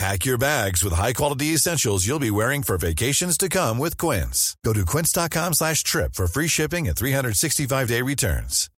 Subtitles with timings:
[0.00, 4.56] Pack your bags with high-quality essentials you'll be wearing for vacations to come with Quince.
[4.64, 8.70] Go to quince.com slash trip for free shipping and 365-day returns.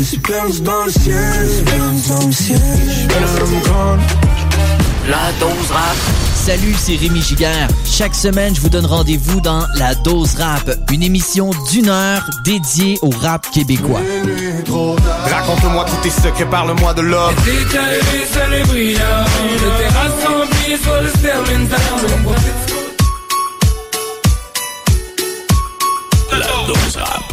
[5.10, 5.98] La dose rap.
[6.46, 7.68] Salut, c'est Rémi Giguère.
[7.86, 13.00] Chaque semaine, je vous donne rendez-vous dans La Dose Rap, une émission d'une heure dédiée
[13.02, 14.02] au rap québécois.
[15.28, 17.34] Raconte-moi tous tes secrets, parle-moi de l'homme.
[26.32, 27.25] La dose rap.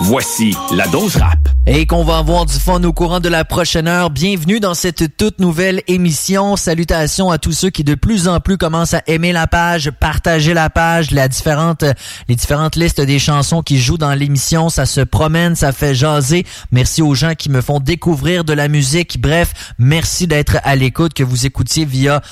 [0.00, 1.38] Voici la dose rap.
[1.64, 4.10] Et qu'on va avoir du fun au courant de la prochaine heure.
[4.10, 6.56] Bienvenue dans cette toute nouvelle émission.
[6.56, 10.54] Salutations à tous ceux qui de plus en plus commencent à aimer la page, partager
[10.54, 11.84] la page, la différente,
[12.28, 14.70] les différentes listes des chansons qui jouent dans l'émission.
[14.70, 16.44] Ça se promène, ça fait jaser.
[16.72, 19.20] Merci aux gens qui me font découvrir de la musique.
[19.20, 22.22] Bref, merci d'être à l'écoute, que vous écoutiez via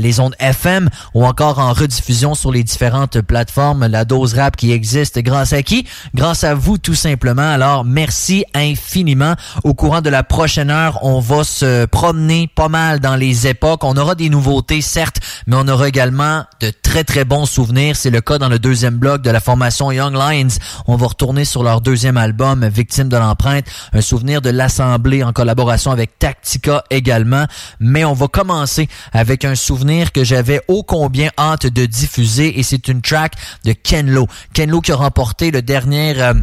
[0.00, 3.86] les ondes FM ou encore en rediffusion sur les différentes plateformes.
[3.86, 5.86] La dose rap qui existe grâce à qui?
[6.14, 7.42] Grâce à vous tout simplement.
[7.42, 9.34] Alors, merci infiniment.
[9.64, 13.84] Au courant de la prochaine heure, on va se promener pas mal dans les époques.
[13.84, 17.96] On aura des nouveautés, certes, mais on aura également de très très bons souvenirs.
[17.96, 20.56] C'est le cas dans le deuxième bloc de la formation Young Lions.
[20.86, 25.32] On va retourner sur leur deuxième album, Victime de l'empreinte, un souvenir de l'Assemblée en
[25.32, 27.46] collaboration avec Tactica également.
[27.80, 32.62] Mais on va commencer avec un souvenir que j'avais ô combien hâte de diffuser et
[32.62, 33.34] c'est une track
[33.64, 34.26] de Ken Lo.
[34.54, 36.20] Ken Lo qui a remporté le dernier...
[36.20, 36.34] euh,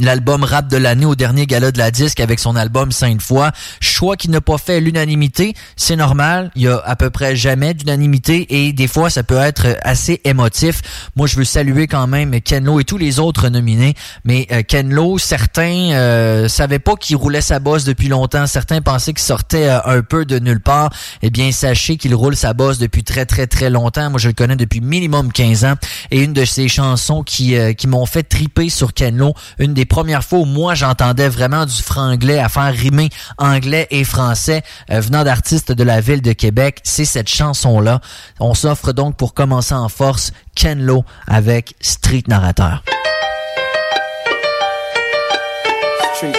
[0.00, 3.52] l'album rap de l'année au dernier gala de la disque avec son album Sainte Fois.
[3.80, 6.50] Choix qui n'a pas fait l'unanimité, c'est normal.
[6.54, 10.20] Il y a à peu près jamais d'unanimité et des fois ça peut être assez
[10.24, 10.82] émotif.
[11.16, 14.62] Moi je veux saluer quand même Ken Lo et tous les autres nominés, mais euh,
[14.66, 19.24] Ken Lo, certains euh, savaient pas qu'il roulait sa bosse depuis longtemps, certains pensaient qu'il
[19.24, 20.90] sortait euh, un peu de nulle part.
[21.22, 24.10] Eh bien sachez qu'il roule sa bosse depuis très très très longtemps.
[24.10, 25.74] Moi je le connais depuis minimum 15 ans
[26.10, 29.74] et une de ses chansons qui euh, qui m'ont fait triper sur Ken Lo, une
[29.74, 34.62] des premières fois où moi j'entendais vraiment du franglais à faire rimer anglais et français
[34.90, 38.00] euh, venant d'artistes de la ville de Québec, c'est cette chanson-là.
[38.40, 42.82] On s'offre donc pour commencer en force Ken Lo avec Street Narrateur.
[46.16, 46.32] Street.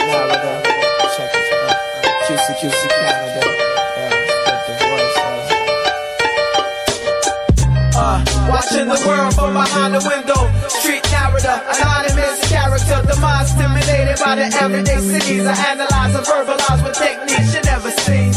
[2.27, 2.87] Check it out.
[2.89, 3.41] Canada.
[4.67, 5.17] The voice.
[7.95, 8.19] Uh,
[8.49, 10.41] watching the world from behind the window.
[10.67, 12.26] Street narrator, anonymous
[12.87, 13.13] character.
[13.13, 15.45] The mind stimulated by the everyday cities.
[15.45, 18.33] I analyze and verbalize with techniques you never seen.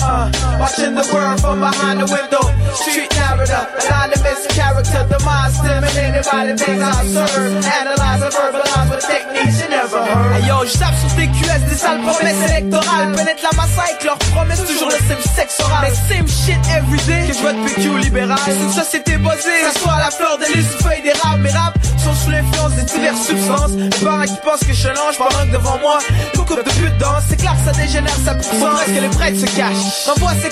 [0.00, 2.40] Uh, watching the world from behind the window?
[2.72, 5.02] Street narrator, anonymous character.
[5.12, 7.52] The mind stimulated by the things I observe.
[7.80, 10.32] Analyze and verbalize with techniques you never heard.
[10.32, 13.12] Hey yo, je sur tes QS des sales promesses électorales.
[13.12, 15.84] Pénètre la masse avec leurs promesses, toujours le same sexe oral.
[15.84, 17.28] Mais same shit everyday.
[17.28, 18.38] Que je vote PQ libéral.
[18.44, 19.12] C'est une société.
[19.14, 21.42] Que ce soit la fleur de lys, feuilles d'érable.
[21.42, 23.72] Mes raps sont sous l'influence des diverses substances.
[23.72, 25.98] Les parents qui pensent que je pendant que devant moi,
[26.34, 27.24] coucou de pute danse.
[27.28, 28.46] C'est clair, ça dégénère, ça pousse.
[28.46, 30.04] Est-ce que les prêtres se cachent?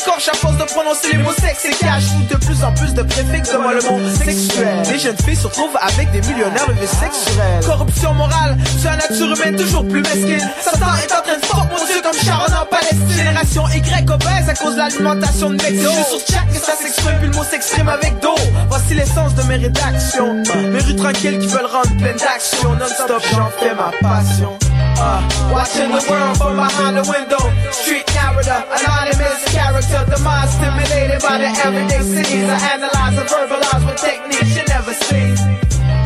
[0.02, 2.04] S'écorche à force de prononcer les mots sexe et cash.
[2.28, 4.82] De plus en plus de préfixes devant le mot sexuel.
[4.90, 7.66] Les jeunes filles se retrouvent avec des millionnaires de vie.
[7.66, 10.48] Corruption morale, c'est la nature humaine toujours plus mesquine.
[10.60, 13.10] Satan est en train de fuck mon dieu comme Sharon en Palestine.
[13.16, 15.74] Génération Y obèse à cause de l'alimentation de mecs.
[15.74, 18.34] Je suis sur chat que ça s'exprime, puis le mot s'exprime avec dos.
[18.68, 20.42] Voici l'essence de mes rédactions.
[20.70, 22.74] Mes rues tranquilles qui veulent rendre pleines d'action.
[22.74, 24.58] Non-stop, j'en fais ma passion.
[25.02, 25.18] Uh,
[25.50, 27.42] watching the world from behind the window.
[27.74, 30.06] Street narrator, anonymous character.
[30.06, 32.46] The mind stimulated by the everyday scenes.
[32.46, 35.34] I analyze and verbalize with techniques you never seen.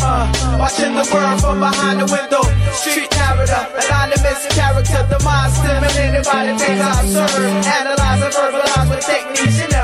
[0.01, 2.41] Uh, watching the world from behind the window.
[2.73, 5.05] Street narrator, anonymous character.
[5.13, 7.53] The mind stimulated by the things I observe.
[7.69, 9.76] Analyze and verbalize with techniques you never heard.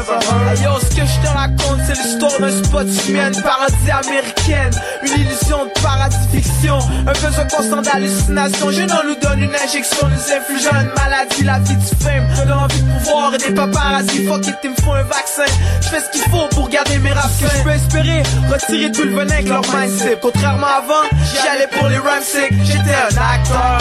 [0.61, 4.71] Yo, ce que je te raconte, c'est l'histoire d'un spot humain, paradis américaine.
[5.03, 6.79] Une illusion de paradis fiction.
[7.07, 8.71] Un besoin constant d'hallucination.
[8.71, 11.45] Je n'en nous donne une injection, nous infligeant une maladie.
[11.45, 14.27] La vie du fame, de l'envie de pouvoir et des paparazzi.
[14.27, 15.45] Fuck it, ils me font un vaccin.
[15.81, 17.41] Je fais ce qu'il faut pour garder mes raps.
[17.41, 18.23] Que je peux espérer
[18.53, 20.19] retirer tout le venin avec leur mindset.
[20.21, 22.59] Contrairement avant, j'y allais pour les rhymes.
[22.63, 23.79] J'étais un acteur.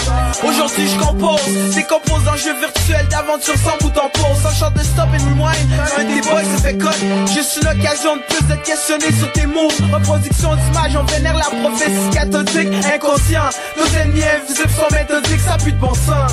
[0.63, 1.73] Aujourd'hui, je compose.
[1.73, 4.37] Des compose un jeu virtuel d'aventure sans bout en pause.
[4.43, 5.71] Sans chant de stop and rewind.
[5.97, 7.33] Un des boys se fait cut.
[7.33, 9.69] Juste une occasion de plus de questionner sur tes mots.
[9.91, 12.69] Reproduction d'images, on vénère la prophétie cathodique.
[12.93, 13.49] Inconscient.
[13.75, 15.41] Nos ennemis invisibles sont méthodiques.
[15.41, 16.31] Ça pue de bon sens.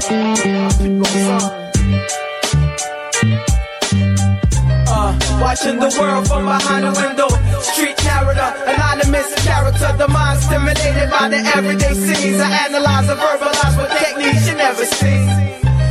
[0.00, 1.63] Ça pue de bon sens.
[5.44, 7.28] Watching the world from behind the window.
[7.60, 9.92] Street narrator, anonymous character.
[10.00, 12.40] The mind stimulated by the everyday scenes.
[12.40, 15.28] I analyze and verbalize with techniques you never seen.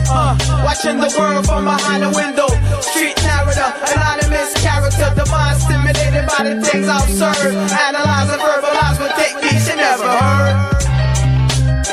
[0.09, 0.33] Uh,
[0.65, 2.49] watching the world from behind the window.
[2.81, 5.07] Street narrator, anonymous character.
[5.13, 7.53] The mind stimulated by the things I observe.
[7.53, 10.57] Analyze and verbalize with techniques you never heard.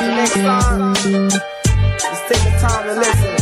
[0.01, 0.95] Next time,
[2.01, 3.40] just take the time to listen.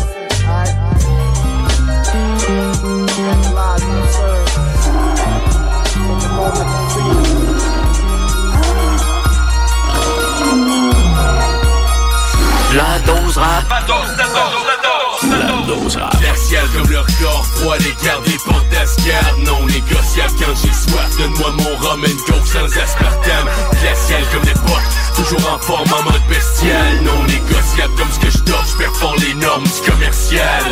[12.78, 13.64] La dose rap.
[13.68, 16.16] La dose rap.
[16.20, 18.24] Glacial comme le record froid, les gardes,
[18.70, 23.48] d'asgard Non négociable quand j'ai soif, donne-moi mon rum and coke sans aspartame.
[23.82, 27.02] Glacial comme l'époque, toujours en forme en mode bestial.
[27.02, 30.62] Non négociable comme ce que je dors, je fort les normes du commercial.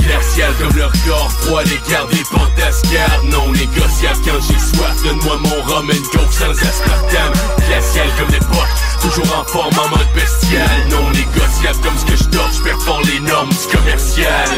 [0.00, 5.00] Glacial comme le record froid, les gardes, les portes d'asgard Non négociable quand j'ai soif,
[5.04, 7.32] donne-moi mon rum and coke sans aspartame.
[7.68, 10.68] Glacial comme l'époque, toujours en forme en mode bestial.
[10.90, 14.48] Non négociable comme ce que je dors, je les normes du commercial.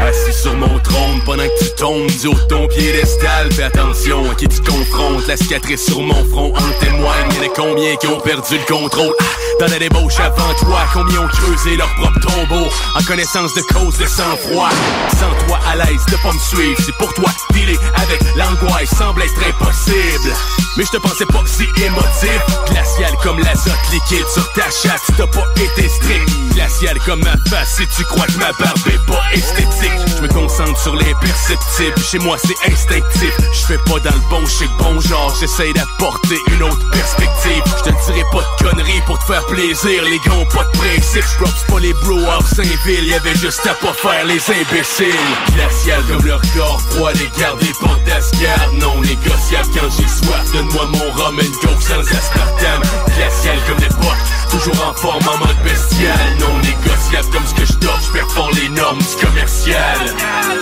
[0.00, 4.30] Assis sur mon trône pendant que tu tombes du haut de ton piédestal Fais attention
[4.30, 5.26] à qui tu confrontes.
[5.26, 7.28] La cicatrice sur mon front en témoigne.
[7.36, 9.14] Y'en a combien qui ont perdu le contrôle?
[9.20, 9.24] Ah,
[9.60, 10.80] Dans la débauche avant toi.
[10.92, 12.68] Combien ont creusé leur propre tombeau?
[12.98, 14.70] En connaissance de cause de sang-froid.
[15.18, 18.90] Sans toi à l'aise de pas me suivre C'est pour toi dealer avec l'angoisse.
[18.96, 20.34] Semble être impossible
[20.76, 22.40] Mais je te pensais pas si émotif.
[22.68, 26.28] Glacial comme l'azote liquide sur ta chatte Si t'as pas été strict.
[26.54, 29.92] Glacial comme ma face Si tu crois que ma barbe est pas esthétique.
[30.16, 32.00] Je me concentre sur les perceptibles.
[32.02, 33.32] Chez moi c'est instinctif.
[33.52, 35.32] Je fais pas dans le bon chez le bon genre.
[35.38, 37.62] J'essaye d'apporter une autre perspective.
[37.78, 40.78] Je te dirai pas de conneries pour te faire plaisir Les gars ont pas de
[40.78, 41.24] principe.
[41.38, 43.06] Je pas les bros hors Saint-Ville.
[43.06, 45.14] Y'avait juste à pas faire les imbéciles.
[45.54, 50.63] Glacial comme le record froid Les gardes des portes d'asgard Non négociable quand j'ai soif
[50.64, 52.82] Donne-moi mon rum and coke sans aspartame.
[53.16, 56.16] Glacial comme l'époque Toujours en forme en mode bestial.
[56.40, 59.98] Non négociable comme ce que je Je fort les normes du commercial.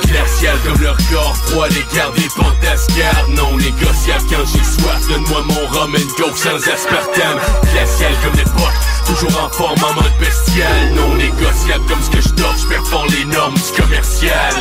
[0.06, 2.28] Glacial comme le record froid Les gardes des
[2.62, 7.38] d'asgard Non négociable quand j'ai soif Donne-moi mon rum and coke sans aspartame.
[7.72, 8.72] Glacial comme l'époque
[9.06, 10.94] Toujours en forme en mode bestial.
[10.94, 14.54] Non négociable comme ce que je dors Je fort les normes du commercial.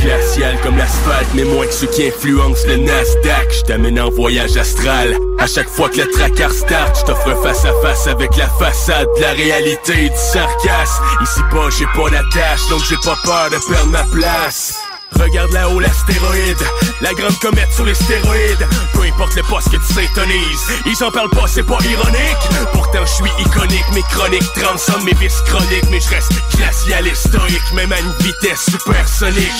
[0.00, 3.52] Glacial comme l'asphalte Mais moins que ceux qui influencent le Nasdaq.
[3.52, 5.16] Je t'amène en voyage astral.
[5.38, 9.08] À chaque fois que le tracard start Je t'offre face à face avec la façade
[9.16, 11.04] de la réalité du sarcasme.
[11.22, 15.52] Ici pas j'ai pas la tâche Donc j'ai pas peur de perdre ma place Regarde
[15.52, 16.64] là-haut l'astéroïde,
[17.00, 18.66] la grande comète sur les stéroïdes.
[18.92, 22.68] Peu importe le poste que tu s'intonises, ils en parlent pas, c'est pas ironique.
[22.72, 27.14] Pourtant je suis iconique, mes chroniques transcendent mes vices chroniques, mais je reste glacial et
[27.14, 29.52] stoïque, même à une vitesse supersonique.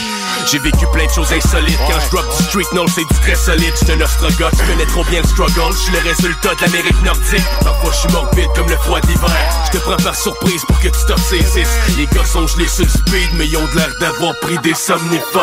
[0.50, 3.35] J'ai vécu plein de choses insolites quand je drop du street no c'est du très
[3.35, 3.73] solide.
[3.75, 7.02] J'suis un ostrogoth, je connais trop bien le struggle, je suis le résultat de l'Amérique
[7.02, 7.45] nordique.
[7.64, 9.31] Parfois je suis morbide comme le froid d'hiver.
[9.67, 11.78] Je te prends par surprise pour que tu te saisisses.
[11.97, 15.38] Les gars sont gelés sur le speed, mais ils ont l'air d'avoir pris des somnifères.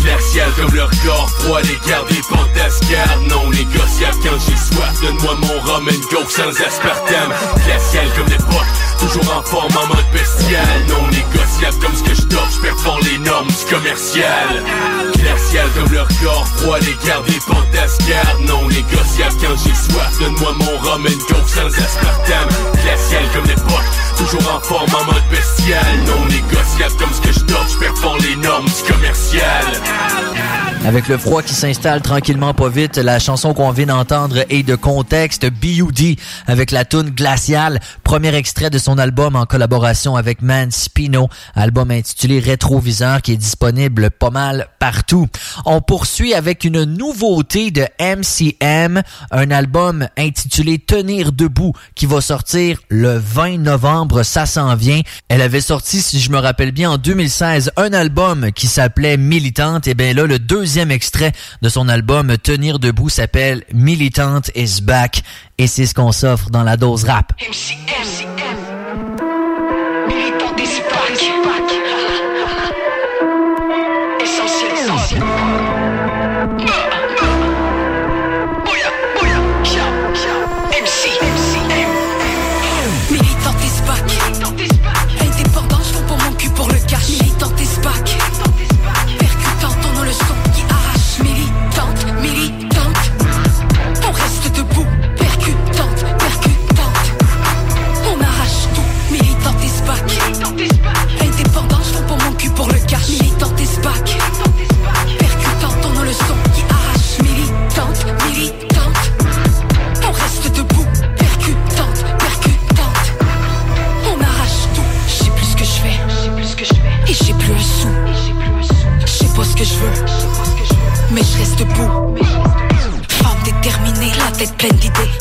[0.00, 2.20] Glacial comme le record froid, les gardes des
[2.54, 7.32] d'asgard Non négociable quand j'ai soif, donne-moi mon rum and coke sans aspartame.
[7.66, 10.86] Glacial comme l'époque, toujours en forme en mode bestial.
[10.88, 12.24] Non négociable comme ce que je
[12.64, 14.62] je fort les normes du commercial
[15.16, 17.38] Glacial comme le record froid, les gardes des
[17.72, 22.48] d'asgard Non négociable quand j'ai soif, donne-moi mon rum and coke sans aspartame.
[22.82, 23.84] Glacial comme l'époque,
[24.16, 25.84] toujours en forme en mode bestial.
[26.06, 27.78] Non négociable comme ce que je dors, je
[28.18, 29.64] les normes du commercial
[30.86, 34.74] Avec le froid qui s'installe tranquillement pas vite, la chanson qu'on vient d'entendre est de
[34.74, 36.16] contexte B.U.D.
[36.46, 41.90] avec la tune Glacial, premier extrait de son album en collaboration avec Man Spino, album
[41.90, 45.26] intitulé Rétroviseur qui est disponible pas mal partout.
[45.64, 52.78] On poursuit avec une nouveauté de MCM, un album intitulé Tenir debout qui va sortir
[52.90, 55.00] le 20 novembre, ça s'en vient.
[55.30, 59.88] Elle avait sorti, si je me rappelle bien, en 2016, un album qui s'appelait Militante.
[59.88, 65.22] Et bien là, le deuxième extrait de son album Tenir debout s'appelle Militante is back.
[65.58, 67.32] Et c'est ce qu'on s'offre dans la dose rap.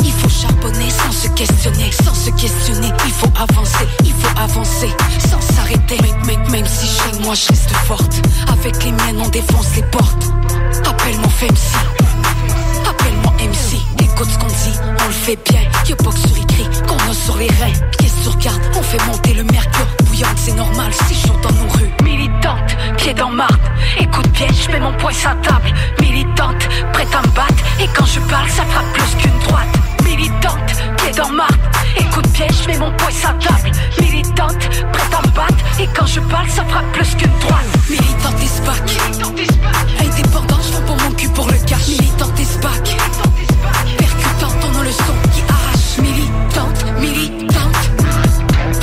[0.06, 2.88] Il faut charbonner sans se questionner, sans se questionner.
[3.06, 4.90] Il faut avancer, il faut avancer
[5.30, 5.98] sans s'arrêter.
[6.26, 10.32] Même, même, si chez moi je reste forte, avec les miennes on défonce les portes.
[10.86, 12.03] Appelle-moi MC, appelle-moi MC.
[14.14, 15.62] Écoute ce qu'on dit, on le fait bien.
[15.88, 17.74] Y'a pas que sur écrit qu'on a sur les reins.
[17.98, 19.88] Qu'est-ce que tu on fait monter le mercure.
[20.06, 21.92] Bouillante, c'est normal, c'est chaud dans nos rues.
[22.04, 23.60] Militante, pied dans marde.
[24.00, 25.74] Écoute bien, je mets mon poing sur table.
[26.00, 27.64] Militante, prête à me battre.
[27.80, 29.68] Et quand je parle, ça frappe plus qu'une droite.
[30.06, 31.58] Militante, pied dans marde.
[31.98, 33.72] Écoute bien, je mets mon poing sur table.
[34.00, 35.80] Militante, prête à me battre.
[35.80, 37.66] Et quand je parle, ça frappe plus qu'une droite.
[37.90, 38.84] Militante is back.
[40.00, 41.88] Indépendant, je pour mon cul pour le cash.
[41.88, 43.43] Militante is back.
[44.94, 45.98] Son qui arrache.
[46.00, 47.90] Militante, militante.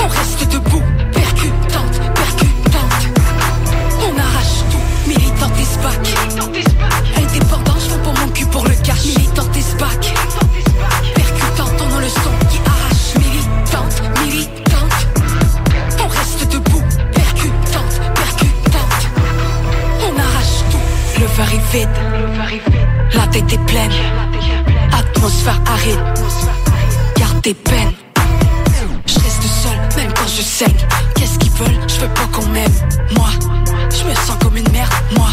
[0.02, 0.82] On reste debout.
[1.12, 3.02] Percutante, percutante.
[4.02, 5.08] On arrache tout.
[5.08, 6.02] Militante is back.
[7.16, 9.04] Indépendant, je pour mon cul pour le cash.
[9.06, 10.00] Militante is back.
[11.14, 13.14] Percutante, on a le son qui arrache.
[13.18, 15.06] Militante, militante.
[16.02, 16.82] On reste debout.
[17.12, 19.02] Percutante, percutante.
[20.02, 21.20] On arrache tout.
[21.20, 21.96] Le verre est vide.
[23.14, 24.29] La tête est pleine.
[25.20, 26.00] Atmosphère aride.
[27.18, 27.92] Garde tes peines.
[29.04, 30.72] Je reste seul, même quand je saigne.
[31.14, 31.78] Qu'est-ce qu'ils veulent?
[31.88, 32.72] Je veux pas qu'on m'aime.
[33.14, 33.28] Moi,
[33.90, 34.90] je me sens comme une merde.
[35.18, 35.28] Moi,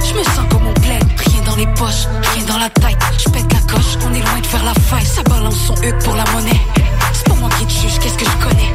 [0.00, 0.98] je me sens comme on plaît.
[1.16, 2.98] Rien dans les poches, rien dans la tête.
[3.24, 5.06] Je pète la coche, on est loin de faire la faille.
[5.06, 6.60] Ça balance son huc pour la monnaie.
[7.12, 8.72] C'est pas moi qui te juge, qu'est-ce que je connais?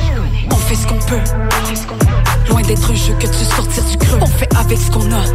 [0.51, 1.19] On fait ce qu'on peut.
[2.47, 4.19] Loin d'être un jeu que de se sortir du creux.
[4.21, 5.25] On fait avec ce qu'on a.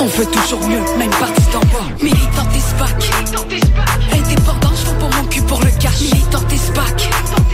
[0.00, 1.84] On veut toujours mieux, même parti d'en bas.
[2.02, 2.72] Militant is
[5.90, 7.45] cul pour le cash.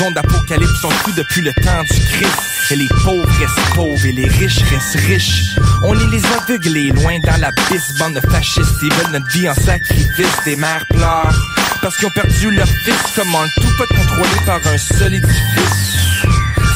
[0.00, 2.70] Zone d'apocalypse, on tout depuis le temps du Christ.
[2.70, 5.56] Et les pauvres restent pauvres et les riches restent riches.
[5.82, 7.50] On est les aveuglés, loin dans la.
[7.98, 10.44] Bande de fascistes, ils veulent notre vie en sacrifice.
[10.46, 11.38] Des mères pleurent
[11.82, 13.12] parce qu'ils ont perdu leur fils.
[13.14, 15.90] Comment le tout peut contrôlé par un seul édifice?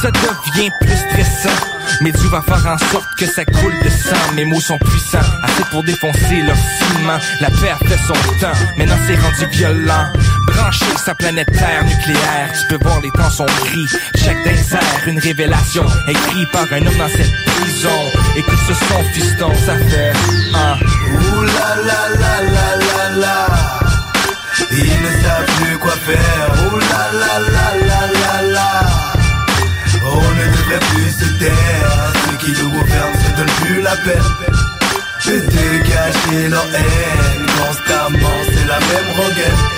[0.05, 1.65] ça devient plus stressant.
[2.03, 4.35] Mais Dieu va faire en sorte que ça coule de sang.
[4.35, 7.19] Mes mots sont puissants, assez pour défoncer leur ciment.
[7.41, 10.13] La paix a fait son temps, maintenant c'est rendu violent.
[10.55, 12.53] Branché sa planète Terre nucléaire.
[12.53, 16.97] Tu peux voir les temps sont gris, chaque désert, une révélation écrite par un homme
[16.97, 18.01] dans cette prison.
[18.37, 20.13] Écoute ce son, fiston, ça fait
[20.55, 20.75] un.
[21.15, 23.47] Ouh la la la la la la.
[24.71, 26.53] Ils ne savent plus quoi faire.
[26.73, 28.71] Ouh la la la la la la.
[30.07, 32.13] On ne devrait plus se taire.
[32.31, 34.55] Ceux qui nous gouvernent se donnent plus la peine.
[35.27, 39.74] Et de cacher leur haine Constamment c'est la même rengaine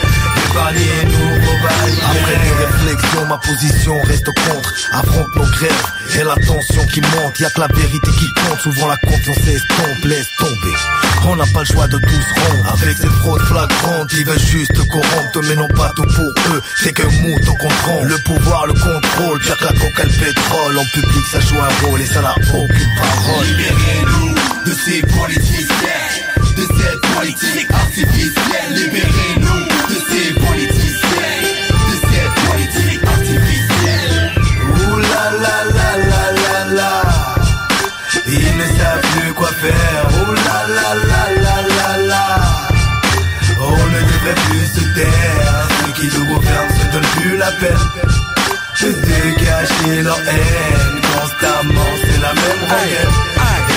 [0.58, 4.72] Après des réflexions ma position reste contre.
[4.92, 5.86] Affronte nos grèves
[6.18, 7.38] et la tension qui monte.
[7.40, 8.60] Y'a que la vérité qui compte.
[8.60, 10.76] Souvent la confiance estompe Laisse tomber.
[11.28, 12.72] On n'a pas le choix de tous rompre.
[12.72, 15.40] Avec ces fraudes flagrantes Ils veulent juste corrompre.
[15.48, 16.62] Mais non pas tout pour eux.
[16.82, 19.40] C'est que mouton contrôle Le pouvoir, le contrôle.
[19.40, 22.00] Pire que la coca le pétrole En public ça joue un rôle.
[22.00, 23.46] Et ça n'a aucune parole.
[23.46, 24.34] Libérez-nous
[24.66, 28.72] de ces politiciens, de cette politique artificielle.
[28.72, 29.35] Libérez-nous
[49.86, 53.35] Cacher leur haine constamment, c'est la même rengaine.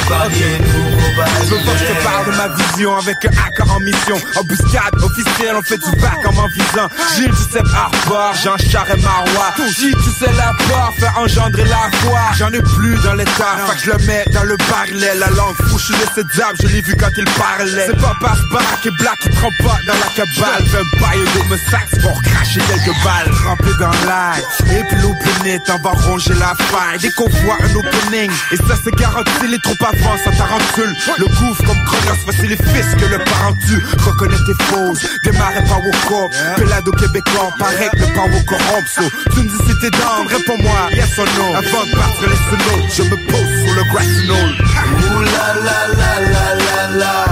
[0.10, 4.18] Je veux pas que je te parle de ma vision avec un hacker en mission.
[4.38, 6.90] Embuscade officielle, on fait du bac en m'en visant.
[7.16, 9.54] Gilles Giuseppe Arbor, Jean Charest Marois.
[9.72, 12.20] Si tu sais la peur, fait engendrer la foi.
[12.38, 15.16] J'en ai plus dans l'état, fait que je le mets dans le barillet.
[15.16, 17.88] La langue fouche de cette diable, je l'ai vu quand il parlait.
[17.88, 20.64] C'est pas passe bac et black qui trompe pas dans la cabale.
[20.66, 23.32] Fais un de me sax pour cracher quelques balles.
[23.46, 24.38] Rempli dans l'air,
[24.72, 25.30] et puis l'open
[25.70, 27.00] on va ronger la faille.
[27.00, 30.96] Dès qu'on voit un opening, et ça c'est garanti, les troupes en tarentule.
[31.18, 33.84] Le gouffre comme Chronos, voici les fils que le parent tue.
[34.06, 36.34] Reconnais tes fausses, démarre pas au cop.
[36.56, 38.88] Pelado québécois, paraît que le power corrompt.
[38.88, 39.04] So,
[39.34, 41.56] tu me dis si t'es down, réponds-moi, yes or no?
[41.56, 43.84] Avant de battre les sonos, je me pose sur le
[44.28, 44.56] knoll.
[45.00, 47.26] Ouh la la la la la la.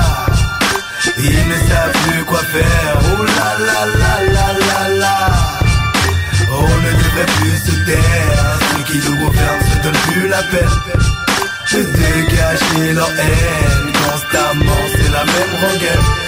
[1.18, 3.00] Ils ne savent plus quoi faire.
[3.02, 5.18] Ouh la la la la la la.
[6.50, 8.60] On ne devrait plus se taire.
[8.72, 11.17] Ceux qui nous gouvernent se donnent plus la peine.
[11.70, 16.27] De cacher leur haine constamment, c'est la même rengaine.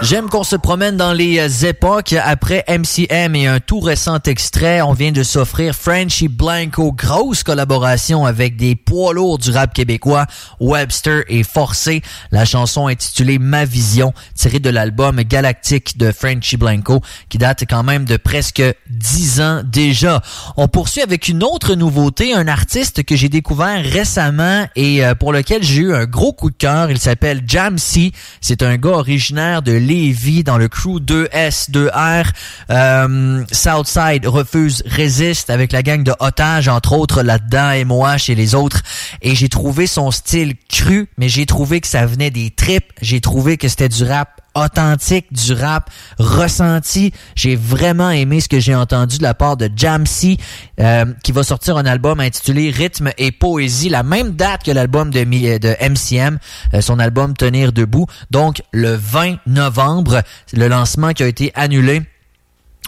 [0.00, 2.14] J'aime qu'on se promène dans les euh, époques.
[2.14, 8.24] Après MCM et un tout récent extrait, on vient de s'offrir Frenchy Blanco, grosse collaboration
[8.24, 10.26] avec des poids lourds du rap québécois,
[10.60, 12.00] Webster et Forcé.
[12.30, 17.82] La chanson intitulée Ma Vision, tirée de l'album Galactique de Frenchy Blanco, qui date quand
[17.82, 20.22] même de presque 10 ans déjà.
[20.56, 25.32] On poursuit avec une autre nouveauté, un artiste que j'ai découvert récemment et euh, pour
[25.32, 26.90] lequel j'ai eu un gros coup de cœur.
[26.90, 28.12] Il s'appelle Jamsey.
[28.40, 32.26] C'est un gars originaire de Lévis dans le crew 2S, 2R.
[32.70, 38.34] Euh, Southside refuse, résiste avec la gang de otages, entre autres là-dedans, et moi chez
[38.34, 38.82] les autres.
[39.22, 42.92] Et j'ai trouvé son style cru, mais j'ai trouvé que ça venait des tripes.
[43.00, 47.12] J'ai trouvé que c'était du rap authentique, du rap ressenti.
[47.34, 50.36] J'ai vraiment aimé ce que j'ai entendu de la part de Jamsey,
[50.80, 55.10] euh, qui va sortir un album intitulé Rythme et Poésie, la même date que l'album
[55.10, 56.38] de, MCM,
[56.74, 58.06] euh, son album Tenir debout.
[58.30, 62.02] Donc le 20 novembre, le lancement qui a été annulé.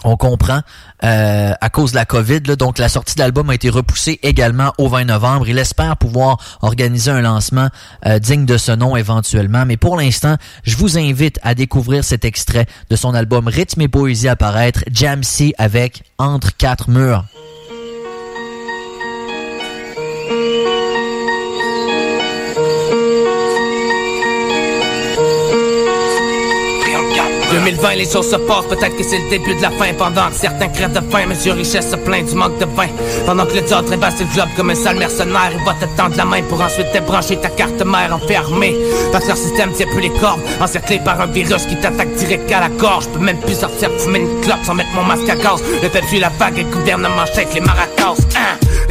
[0.03, 0.61] On comprend
[1.03, 2.41] euh, à cause de la COVID.
[2.41, 5.47] donc la sortie de l'album a été repoussée également au 20 novembre.
[5.47, 7.69] Il espère pouvoir organiser un lancement
[8.05, 9.65] euh, digne de ce nom éventuellement.
[9.65, 13.87] Mais pour l'instant, je vous invite à découvrir cet extrait de son album Rythme et
[13.87, 17.25] Poésie à paraître, Jamsey avec Entre quatre murs.
[27.51, 29.93] 2020, les choses se passent, peut-être que c'est le début de la fin.
[29.97, 32.87] Pendant que certains crèvent de faim, Monsieur Richesse se plaint du manque de vin.
[33.25, 36.15] Pendant que le diable trébasse le globe comme un sale mercenaire Il va te tendre
[36.15, 38.77] la main pour ensuite débrancher ta carte mère enfermée.
[39.11, 42.49] Parce que leur système tient plus les cordes Encerclé par un virus qui t'attaque direct
[42.53, 43.05] à la gorge.
[43.05, 45.61] Je peux même plus sortir fumer une clope sans mettre mon masque à gaz.
[45.83, 48.15] Le peuple la vague et le gouvernement shake les maracas.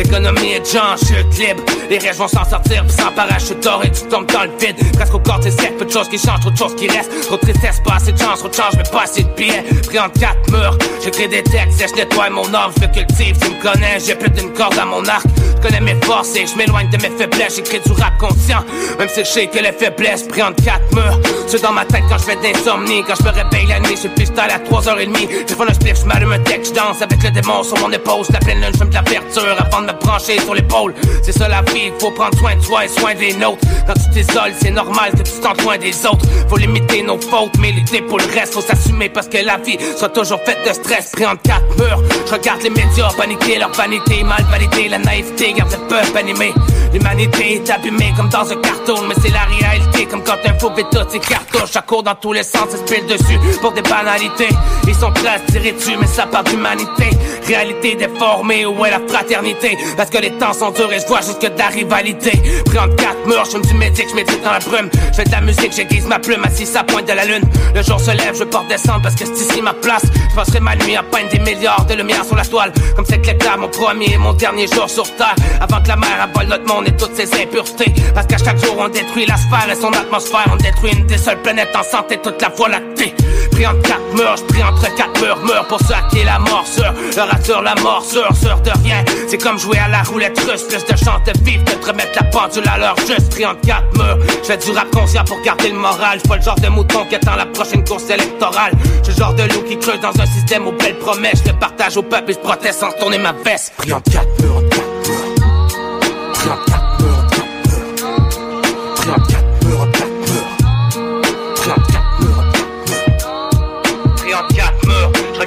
[0.02, 1.62] L'économie est déjà en chute libre.
[1.90, 4.76] Les riches vont s'en sortir puis sans parachute d'or et tu tombes dans le vide.
[4.94, 7.10] Presque au corps c'est sec, peu de choses qui changent, trop de choses qui restent.
[7.26, 9.62] Trop de tristesse, pas assez de chance, trop de change, mais pas assez de billets
[9.86, 13.36] Pris entre quatre murs, j'écris des textes et je nettoie mon âme, je le cultive,
[13.42, 15.26] tu me connais, j'ai plus d'une corde à mon arc
[15.60, 17.56] connais mes forces et je m'éloigne de mes faiblesses.
[17.56, 18.64] J'écris du rap conscient,
[18.98, 21.20] même si je sais que les faiblesses prennent entre quatre murs.
[21.46, 23.02] C'est dans ma tête quand je fais d'insomnie.
[23.06, 25.28] Quand je me réveille la nuit, je suis style à 3h30.
[25.48, 27.90] Je fais un split, je m'allume un texte, je danse avec le démon sur mon
[27.90, 28.24] épaule.
[28.32, 30.94] La pleine lune, je de l'aperture avant de me brancher sur l'épaule.
[31.22, 33.66] C'est ça la vie, faut prendre soin de soi et soin des nôtres.
[33.86, 36.26] Quand tu t'isoles, c'est normal que tu t'en loin des autres.
[36.48, 39.78] Faut limiter nos fautes, mais lutter pour le reste, faut s'assumer parce que la vie
[39.96, 41.10] soit toujours faite de stress.
[41.12, 45.72] Pris quatre murs, je regarde les médias paniquer leur vanité, mal validée, la naïveté garde
[45.72, 46.52] le peuple animé.
[46.92, 50.70] L'humanité est abîmée comme dans un carton, mais c'est la réalité comme quand un faux
[50.70, 51.70] bêta tes cartouches.
[51.70, 54.48] Ça court dans tous les sens, se pile dessus pour des banalités.
[54.86, 57.10] Ils sont prêts à se tirer dessus, mais ça part d'humanité.
[57.46, 59.76] Réalité déformée, où est la fraternité?
[59.96, 62.32] Parce que les temps sont durs et je vois jusque de la rivalité.
[62.64, 64.90] Pris entre quatre murs, je me du médic, je médite dans la brume.
[65.10, 67.42] Je fais de la musique, j'aiguise ma plume, assis à pointe de la lune.
[67.74, 70.02] Le jour se lève, je porte descendre parce que c'est ici ma place.
[70.30, 72.72] Je passerai ma nuit à peindre des milliards de lumière sur la toile.
[72.96, 75.34] Comme cette là mon premier et mon dernier jour sur terre.
[75.60, 77.92] Avant que la mer avale notre monde et toutes ses impuretés.
[78.14, 80.46] Parce qu'à chaque jour, on détruit la sphère et son atmosphère.
[80.52, 83.14] On détruit une des seules planètes en santé, toute la voie lactée.
[83.52, 86.38] Pris entre quatre murs, je prie entre quatre murs, meurs pour ceux à qui la
[86.38, 86.92] morsure.
[87.16, 89.04] Le rassure la morsure, sœur de rien.
[89.28, 92.24] C'est comme jouer à la roulette russe, plus de chance de vivre de remettre la
[92.24, 93.30] pendule à l'heure juste.
[93.30, 96.18] Pris entre quatre murs, je fais du rap conscient pour garder le moral.
[96.24, 98.72] Je le genre de mouton qui attend la prochaine course électorale.
[99.04, 101.42] Je le genre de loup qui creuse dans un système aux belles promesses.
[101.46, 103.72] Je partage au peuple et je proteste sans tourner ma veste.
[103.76, 104.69] Pris entre quatre murs.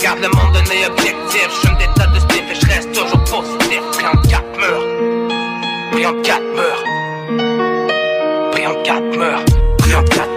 [0.03, 1.47] Regarde le monde d'un œil objectif.
[1.63, 3.81] Je des tas de spiff et je reste toujours positif.
[3.93, 5.91] Pris entre quatre murs.
[5.91, 6.83] Pris entre quatre murs.
[8.51, 9.45] Pris entre quatre murs.
[9.77, 10.32] Pris quatre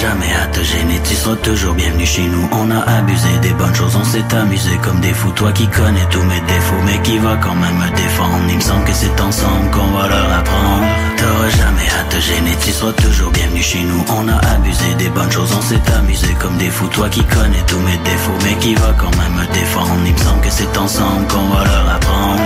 [0.00, 2.48] jamais à te gêner, tu seras toujours bienvenu chez nous.
[2.52, 5.30] On a abusé des bonnes choses, on s'est amusé comme des fous.
[5.32, 8.44] Toi qui connais tous mes défauts, mais qui va quand même me défendre.
[8.48, 10.86] Il me semble que c'est ensemble qu'on va leur apprendre.
[11.16, 14.04] T'auras jamais à te gêner, tu seras toujours bienvenu chez nous.
[14.18, 16.88] On a abusé des bonnes choses, on s'est amusé comme des fous.
[16.88, 20.00] Toi qui connais tous mes défauts, mais qui va quand même me défendre.
[20.04, 22.42] Il me semble que c'est ensemble qu'on va leur apprendre.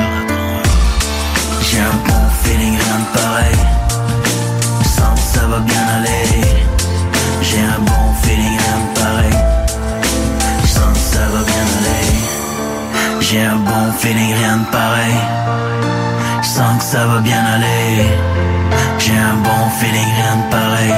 [1.62, 3.58] J'ai un bon feeling, rien de pareil.
[4.82, 6.60] Je sens que ça va bien aller.
[7.50, 9.38] J'ai un bon feeling, rien de pareil.
[10.62, 12.10] Je sens que ça va bien aller.
[13.20, 15.16] J'ai un bon feeling, rien de pareil.
[16.42, 18.06] Je sens que ça va bien aller.
[18.98, 20.94] J'ai un bon feeling, rien de pareil.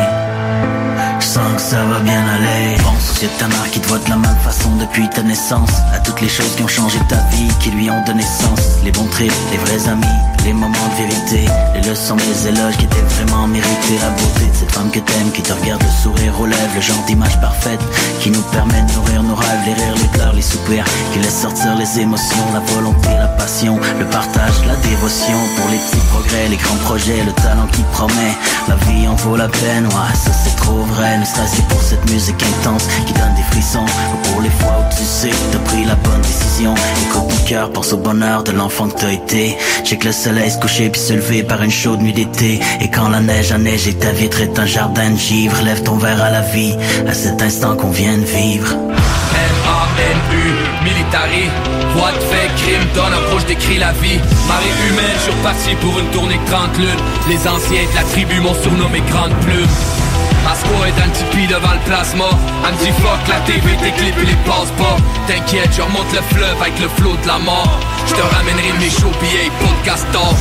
[1.22, 2.76] Je sens que ça va bien aller.
[2.82, 5.70] Pense au art qui te voit de la même façon depuis ta naissance.
[5.94, 8.82] À toutes les choses qui ont changé ta vie, qui lui ont donné sens.
[8.85, 11.48] Les bons trips, les vrais amis, les moments de vérité.
[11.74, 13.98] Les leçons, les éloges qui étaient vraiment mérités.
[14.00, 16.74] La beauté de cette femme que t'aimes, qui te regarde le sourire aux lèvres.
[16.74, 17.80] Le genre d'image parfaite
[18.20, 19.62] qui nous permet de nourrir nos rêves.
[19.66, 20.85] Les rires, les pleurs, les soupirs.
[21.12, 23.78] Qui laissent sortir les émotions, la volonté, la passion.
[23.98, 25.38] Le partage, la dévotion.
[25.56, 28.35] Pour les petits progrès, les grands projets, le talent qui promet.
[28.68, 31.12] La vie en vaut la peine, ouais, ça c'est trop vrai.
[31.18, 33.85] Ne serait-ce que pour cette musique intense qui donne des frissons.
[33.85, 36.75] Ou pour les fois où tu sais que t'as pris la bonne décision.
[37.07, 39.59] Écoute ton cœur, pense au bonheur de l'enfant que t'as été.
[39.85, 42.61] Check le soleil se coucher puis se lever par une chaude nuit d'été.
[42.81, 45.83] Et quand la neige a neige et ta vitre est un jardin de givre, lève
[45.83, 46.75] ton verre à la vie,
[47.07, 48.72] à cet instant qu'on vient de vivre.
[48.72, 51.51] M-A-N-U, militari,
[51.94, 54.18] voix de fait, crime, donne approche, décrit la vie.
[54.48, 56.88] Marée humaine, je suis pour une tournée de 30 lunes.
[57.29, 59.68] Les anciens de la tribu m'ont surnommé Grande Plume.
[60.50, 62.31] Asco est un tipi devant le plasma
[62.66, 64.96] Elle me dit fuck la TV, tes clips les passent pas.
[65.26, 67.78] T'inquiète, je remonte le fleuve avec le flot de la mort.
[68.07, 70.37] Je te ramènerai mes shows billets, podcast top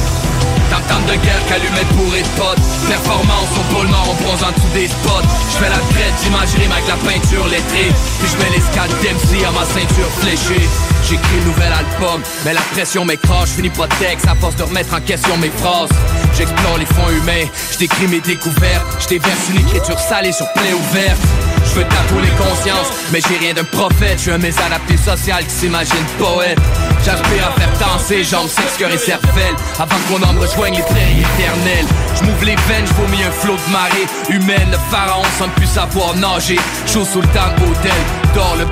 [0.70, 2.64] Tam-tam de guerre qu'allumette pour de potes.
[2.88, 5.28] Performance au pôle nord, on bronze en dessous des spots.
[5.52, 7.92] Je fais la traite d'imagerie avec la peinture lettrée.
[8.20, 10.68] Puis je mets les scales d'MC à ma ceinture fléchée
[11.10, 14.64] J'écris nouvel album, mais la pression m'écrase Je finis pas de texte à force de
[14.64, 15.90] remettre en question mes phrases
[16.38, 20.74] J'explore les fonds humains, je décris mes découvertes Je déverse une écriture salée sur plaie
[20.74, 21.22] ouverte
[21.66, 24.18] je veux tatouer les consciences, mais j'ai rien d'un prophète.
[24.18, 26.58] Je suis un mésadapté social qui s'imagine poète.
[27.06, 29.56] J'aspire à faire danser jambes, sexe, cœur et cervelle.
[29.80, 31.86] Avant mon âme rejoigne les prairies éternelles.
[32.16, 34.70] Je m'ouvre les veines, je vomis un flot de marée humaine.
[34.72, 36.60] Le pharaon semble plus savoir nager.
[36.86, 37.92] Chaud sous le temps hôtel,
[38.34, 38.66] le.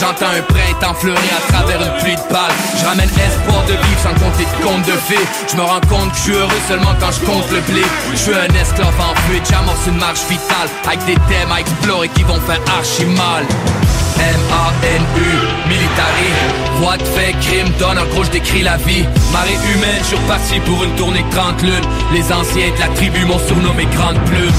[0.00, 2.52] J'entends un printemps fleurir à travers une pluie de balles.
[2.78, 5.26] Je ramène espoir de vivre sans compter de contes de fées.
[5.50, 7.82] Je me rends compte que je suis heureux seulement quand je compte le blé.
[8.12, 10.68] Je suis un esclave en fuite, j'amorce une marche vitale.
[10.86, 13.44] Avec des thèmes à explorer qui vont faire archi mal.
[14.18, 16.30] M-A-N-U, militari
[16.76, 20.60] Voix de fait, crime, donne en gros, décris la vie Marée humaine, je suis reparti
[20.60, 24.52] pour une tournée de 30 lunes Les anciens de la tribu m'ont surnommé Grande Plume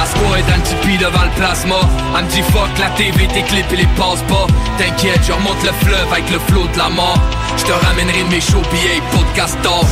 [0.00, 1.80] Asco est un tipi devant le plasma
[2.16, 4.46] Elle me dit fuck la TV, tes clips et les passe pas.
[4.78, 7.18] T'inquiète, je remonte le fleuve avec le flot de la mort.
[7.56, 9.86] Je te ramènerai mes shows billets podcast top.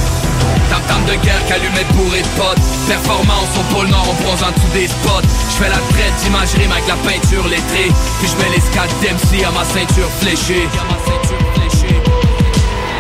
[0.71, 2.61] Tam-tam de guerre qu'allumette bourré de potes.
[2.87, 5.29] Performance au pôle nord, on bronze en dessous des spots.
[5.51, 7.91] Je fais la traite d'imagerie avec la peinture lettrée.
[8.21, 10.69] Puis je mets les scales d'MC à ma ceinture fléchée.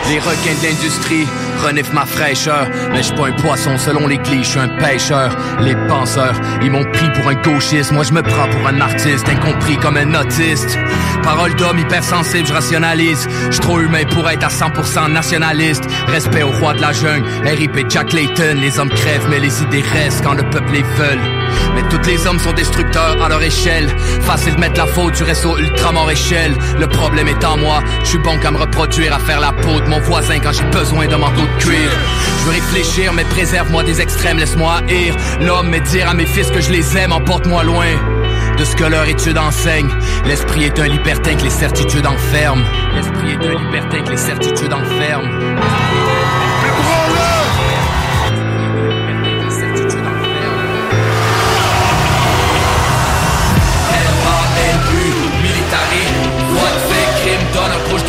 [0.08, 1.26] Les requins de l'industrie
[1.62, 5.36] reniflent ma fraîcheur Mais je pas un poisson selon les clichés, je suis un pêcheur.
[5.60, 7.92] Les penseurs, ils m'ont pris pour un gauchiste.
[7.92, 10.78] Moi je me prends pour un artiste, incompris comme un autiste.
[11.22, 13.28] Parole d'homme hypersensible, je rationalise.
[13.50, 15.84] Je trop humain pour être à 100% nationaliste.
[16.08, 18.56] Respect au roi de la jungle, RIP Jack Layton.
[18.60, 21.18] Les hommes crèvent mais les idées restent quand le peuple les veut
[21.74, 23.88] mais tous les hommes sont destructeurs à leur échelle.
[24.20, 26.54] Facile de mettre la faute du réseau ultramort échelle.
[26.78, 29.80] Le problème est en moi, je suis bon qu'à me reproduire À faire la peau
[29.80, 31.90] de mon voisin quand j'ai besoin d'un de cuir
[32.40, 36.50] Je veux réfléchir mais préserve-moi des extrêmes, laisse-moi haïr L'homme mais dire à mes fils
[36.50, 37.86] que je les aime emporte-moi loin
[38.58, 39.88] de ce que leur étude enseigne.
[40.26, 42.62] L'esprit est un libertin que les certitudes enferment.
[42.94, 45.28] L'esprit est un libertin que les certitudes enferment.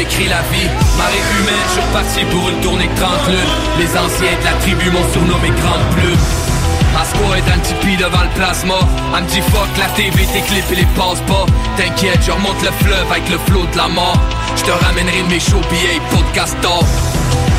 [0.06, 4.38] j'écris la vie Marée humaine, je suis pour une tournée de 30 lunes Les anciens
[4.40, 6.18] de la tribu m'ont surnommé Grande Plume
[6.96, 8.80] Asco est un tipi devant le plasma.
[9.18, 12.72] Elle me fuck la TV, tes clips et les passe pas T'inquiète, je remonte le
[12.84, 14.18] fleuve avec le flot de la mort.
[14.56, 16.86] Je te ramènerai mes shows billets podcast top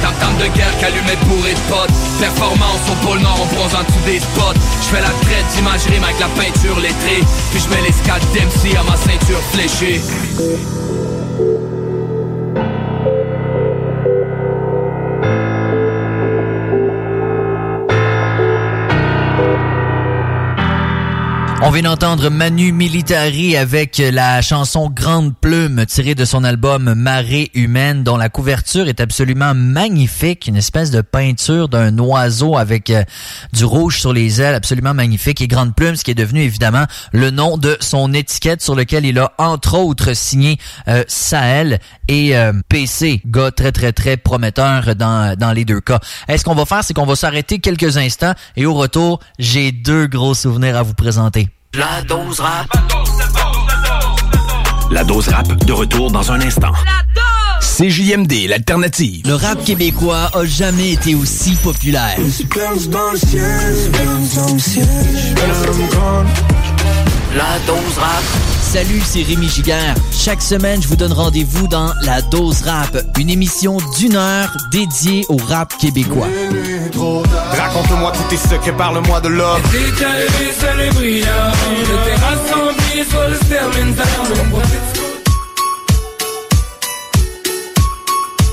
[0.00, 1.92] Tam-tam de guerre qu'allumette bourré de potes.
[2.18, 4.56] Performance au pôle nord, on bronze en dessous des spots.
[4.80, 7.20] Je fais la traite d'imagerie avec la peinture lettrée.
[7.52, 10.00] Puis je mets les scales d'MC à ma ceinture fléchée
[21.66, 27.50] On vient d'entendre Manu Militari avec la chanson Grande Plume tirée de son album Marée
[27.54, 33.02] humaine dont la couverture est absolument magnifique, une espèce de peinture d'un oiseau avec euh,
[33.52, 36.84] du rouge sur les ailes, absolument magnifique et Grande Plume, ce qui est devenu évidemment
[37.10, 42.36] le nom de son étiquette sur lequel il a entre autres signé euh, Sahel et
[42.36, 45.98] euh, PC, gars très très très prometteur dans, dans les deux cas.
[46.28, 50.06] Est-ce qu'on va faire, c'est qu'on va s'arrêter quelques instants et au retour, j'ai deux
[50.06, 51.48] gros souvenirs à vous présenter.
[51.76, 52.66] La dose rap.
[54.90, 56.72] La dose rap de retour dans un instant.
[57.60, 59.26] CJMD, l'alternative.
[59.26, 62.16] Le rap québécois a jamais été aussi populaire.
[67.36, 68.55] La dose rap.
[68.76, 69.94] Salut, c'est Rémi Giguère.
[70.12, 75.24] Chaque semaine, je vous donne rendez-vous dans La Dose Rap, une émission d'une heure dédiée
[75.30, 76.28] au rap québécois.
[77.56, 79.62] Raconte-moi tous tes secrets, parle-moi de l'homme.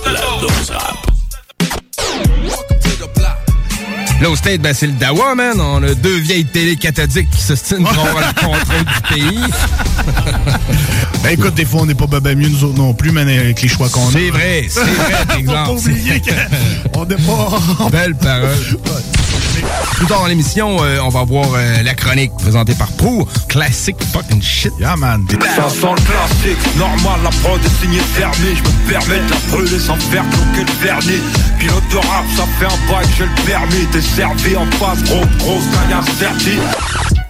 [0.06, 1.04] La dose rap.
[4.22, 5.60] Là, au State, ben, c'est le Dawa, man.
[5.60, 9.44] On a deux vieilles télé cathodiques qui se stinent pour avoir le contrôle du pays.
[11.24, 13.62] Ben écoute, des fois, on n'est pas ben mieux nous autres non plus, mais avec
[13.62, 14.12] les choix qu'on a.
[14.12, 15.58] C'est vrai, c'est vrai, par exemple.
[15.58, 16.22] Faut pas oublier
[16.92, 17.90] qu'on n'est pas...
[17.90, 18.50] Belle parole.
[19.96, 23.28] Plus tard dans l'émission, euh, on va voir euh, la chronique présentée par Pro.
[23.48, 24.74] Classic fucking shit.
[24.80, 25.26] Yeah, man.
[25.56, 28.56] Ça sent le classique, normal, la prod est signée fermée.
[28.56, 31.22] Je me permets de la brûler sans faire croquer le vernis.
[31.60, 33.88] Pilote de rap, ça fait un bail, j'ai le permis.
[33.92, 36.58] T'es servi en face, gros, grosse gagnant serti.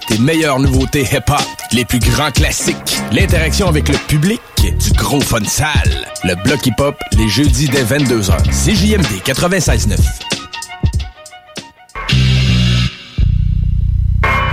[0.08, 5.44] Tes meilleures nouveautés hip-hop, les plus grands classiques, l'interaction avec le public, du gros fun
[5.46, 6.08] sale.
[6.24, 8.36] Le bloc hip-hop, les jeudis dès 22h.
[8.52, 9.98] CJMD 96.9.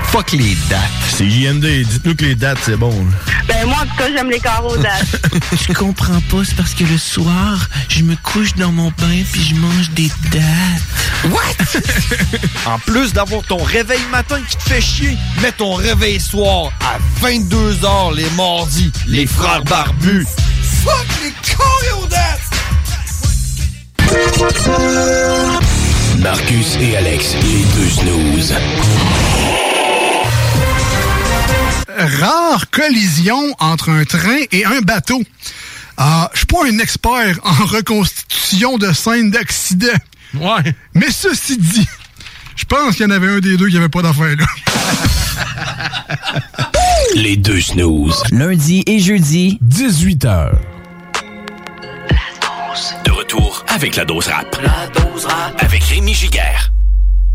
[0.05, 0.81] Fuck les dates.
[1.09, 1.65] C'est JMD.
[1.65, 2.93] Dites-nous que les dates, c'est bon.
[3.51, 4.77] Ben moi, en tout cas, j'aime les carreaux.
[5.53, 9.43] Je comprends pas, c'est parce que le soir, je me couche dans mon bain puis
[9.43, 11.33] je mange des dates.
[12.65, 16.99] En plus d'avoir ton réveil matin qui te fait chier, mets ton réveil soir à
[17.27, 18.93] 22h les mardis.
[19.09, 20.27] Les frères barbus.
[20.85, 22.51] Fuck les choréodates!
[26.21, 28.55] Marcus et Alex, les deux snooze.
[31.97, 35.23] Rare collision entre un train et un bateau.
[35.97, 39.89] Ah, je suis pas un expert en reconstitution de scènes d'accident.
[40.35, 40.75] Ouais.
[40.95, 41.87] Mais ceci dit,
[42.57, 44.47] je pense qu'il y en avait un des deux qui avait pas d'affaire là.
[47.15, 48.23] Les deux snooze.
[48.31, 50.53] Lundi et jeudi, 18h.
[53.05, 54.57] De retour avec la dose rap.
[54.63, 55.57] La dose rap.
[55.61, 56.73] Avec Rémi Giguère.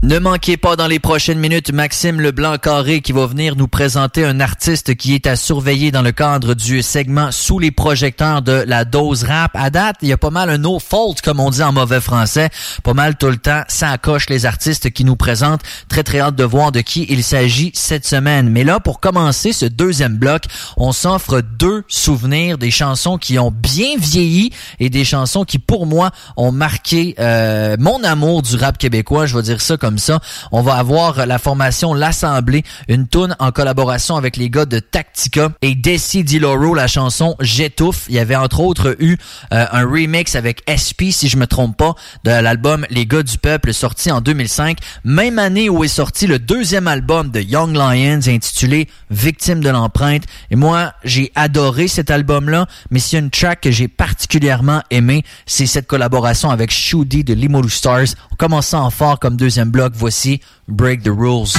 [0.04, 4.40] Ne manquez pas dans les prochaines minutes Maxime Leblanc-Carré qui va venir nous présenter un
[4.40, 8.86] artiste qui est à surveiller dans le cadre du segment Sous les projecteurs de la
[8.86, 9.52] dose rap.
[9.56, 12.02] À date, il y a pas mal un no fault comme on dit en mauvais
[12.02, 12.50] français.
[12.84, 15.62] Pas mal tout le temps, ça coche les artistes qui nous présentent.
[15.90, 18.50] Très très hâte de voir de qui il s'agit cette semaine.
[18.50, 20.44] Mais là, pour commencer ce deuxième bloc,
[20.78, 25.88] on s'offre deux souvenirs des chansons qui ont bien vieilli et des chansons qui pour
[25.88, 29.26] moi ont marqué euh, mon amour du rap québécois.
[29.26, 30.20] Je vais dire ça ça.
[30.52, 35.50] On va avoir la formation L'Assemblée, une tune en collaboration avec les gars de Tactica
[35.62, 38.06] et Desi Diloro, la chanson J'étouffe.
[38.10, 39.18] Il y avait entre autres eu
[39.54, 43.38] euh, un remix avec SP, si je me trompe pas, de l'album Les gars du
[43.38, 44.78] peuple sorti en 2005.
[45.04, 50.24] Même année où est sorti le deuxième album de Young Lions intitulé Victime de l'empreinte.
[50.52, 54.82] Et moi, j'ai adoré cet album-là, mais s'il y a une track que j'ai particulièrement
[54.92, 58.16] aimé, c'est cette collaboration avec Shoody de Limoilou Stars.
[58.32, 59.94] On commence ça en fort comme deuxième bloc.
[59.94, 61.54] Voici Break the Rules.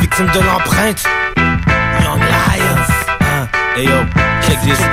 [0.00, 1.04] Victime de l'empreinte.
[2.02, 2.88] Young Lions.
[3.20, 3.48] Hein?
[3.76, 4.80] Hey yo, check this.
[4.80, 4.90] Hein.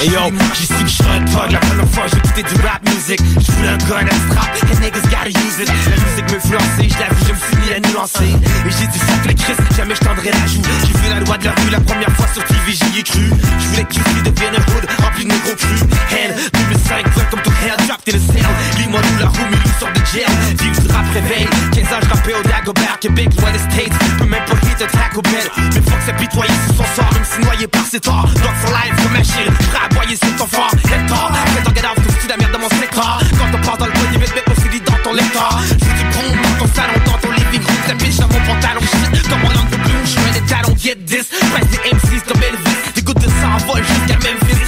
[0.00, 3.20] Hey yo, j'ai su que je un thug la première fois écouté du rap music.
[3.40, 5.66] Je voulais un gun à strap, and niggas gotta use it.
[5.66, 8.30] La musique me influencé, je l'ai vu, je me suis mis à nuancer.
[8.30, 10.62] Et j'ai dit fuck les Christ, jamais je tendrai la joue.
[10.86, 13.30] J'ai vu la loi de la rue la première fois sur TV, j'y ai cru.
[13.58, 15.82] Je voulais que QC devienne un hood rempli de négros crus.
[16.10, 18.52] Hell, 2005, welcome to hell, dropped in a cell.
[18.78, 20.30] Lis-moi nous la roue, mais nous sort de jail.
[20.62, 23.92] Vive du rap réveil, 15 ans je rappais au Dagobert, Québec, loin des States.
[24.18, 25.48] Peux même pas hit un taco bell.
[25.74, 28.30] Mais que c'est pitoyé sous son sort, même si noyé par ses torts.
[28.38, 30.70] Donc for life comme Achille, prêt à aboyer sur ton fort.
[30.84, 33.20] Hector, fais ton get out, que fous la merde dans mon secteur.
[33.38, 35.50] Quand on part dans le coin, il met mettre CD dans ton lecteur.
[35.68, 37.80] Je du boom dans ton salon, dans ton living room.
[37.86, 40.04] Ta bitch dans mon pantalon, shit, comme mon langue de bloom.
[40.04, 41.26] Je mets des talons, get this.
[41.52, 42.78] Presse des MCs comme Elvis.
[42.94, 44.62] Des gouttes de sang en vol jusqu'à Memphis.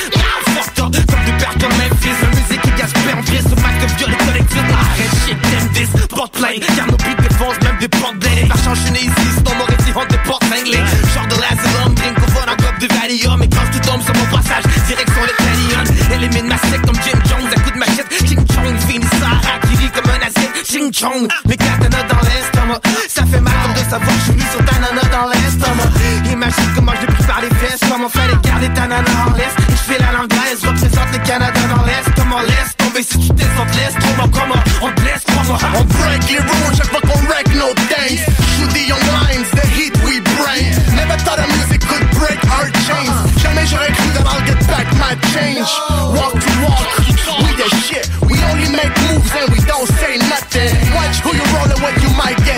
[0.55, 2.16] Fucked up, comme des pertes comme Memphis.
[2.23, 4.64] La musique qui gaspille en pièces, au max de viol et collectif.
[4.81, 5.90] Arrête shit, damn this.
[6.09, 6.57] Porte plein,
[21.01, 22.81] Chong, mes katanas dans l'estomac.
[23.09, 25.89] Ça fait mal de savoir que je suis sur ta nana dans l'estomac.
[26.31, 29.35] Imagine comment je l'ai pris par les fesses, comment fallait garder ta nana en.
[29.35, 32.05] Et je fais la langlaise, représente le Canada dans l'Est.
[32.17, 35.59] Comment laisse tomber si tu descends, laisse trop comment on te laisse, crois-moi.
[35.73, 38.21] On break les rules chaque fois qu'on wreck no days.
[38.61, 40.69] Shoot the young lines, the heat we bring.
[41.01, 43.17] Never thought our music could break our chains.
[43.41, 45.65] Jamais j'aurais cru that I'll get back my change.
[46.13, 47.00] Walk to walk,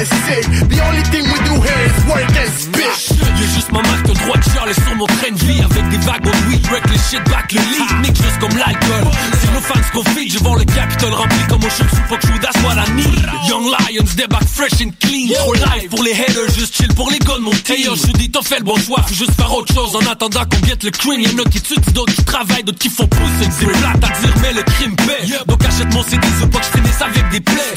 [0.02, 3.22] The only thing we do here is work and spit.
[3.38, 5.98] Y'a juste ma marque de droit de Charles sur mon train de vie Avec des
[5.98, 9.06] wagons de weed, wreck les shit back le lead Nick juste comme l'alcool.
[9.40, 12.20] Si nos fans se confient, je vends le Capitole rempli comme au chute sous fuck
[12.20, 13.22] shoot, that's what I need.
[13.46, 15.34] Young Lions débarque fresh and clean.
[15.38, 17.76] Trop live pour les haters, juste chill pour les de mon team.
[17.76, 19.94] Hey je dis t'as fait le bon choix, faut juste faire autre chose.
[19.94, 22.90] En attendant qu'on guette le cream, y'en a qui tuent, d'autres qui travaillent, d'autres qui
[22.90, 23.48] font pousser.
[23.56, 26.64] C'est plate à dire mais le crime paie Donc achète mon CD, c'est pas que
[26.66, 27.74] je finisse avec des plaies.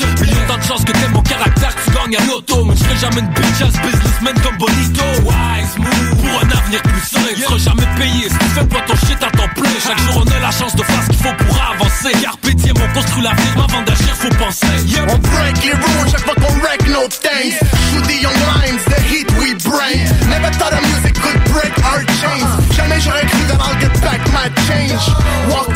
[0.48, 1.74] Tant de chance que t'aimes mon caractère,
[2.06, 5.04] pogne à l'auto Mais je jamais une bitch ass businessman comme Bonito.
[5.24, 6.16] Wise move.
[6.22, 8.30] Pour un avenir plus sain seras jamais payé.
[8.30, 10.76] Si tu fais pas ton shit à temps plein Chaque jour on a la chance
[10.76, 12.12] de faire ce qu'il faut pour avancer.
[12.22, 14.68] Carpe diem on construit l'avenir avant d'agir faut penser.
[14.86, 15.06] Yeah.
[15.10, 17.58] On break les rules chaque fois qu'on wreck no things.
[17.92, 20.00] Through the young lines, the heat we bring.
[20.30, 22.50] Never thought our music could break our chains.
[22.76, 25.02] Jamais j'aurais cru that I'll get back my change.
[25.50, 25.75] Walk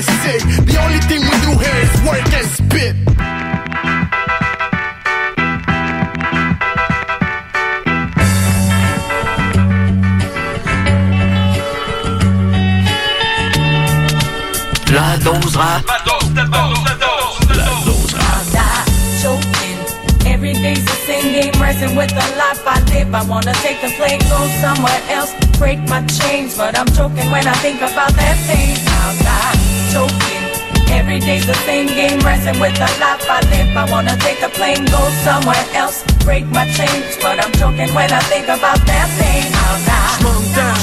[0.00, 2.96] you get sick The only thing we do here is work and spit
[14.92, 15.84] La dose rap.
[19.22, 19.78] choking.
[20.26, 23.14] Every day's the same game, wrestling with the life I live.
[23.14, 27.46] I wanna take the plane, go somewhere else, break my chains, but I'm choking when
[27.46, 28.76] I think about that pain.
[28.88, 33.76] I'm not Every day's the same game, wrestling with the life I live.
[33.76, 38.12] I wanna take the plane, go somewhere else, break my chains, but I'm choking when
[38.12, 39.50] I think about that pain.
[39.50, 39.99] Not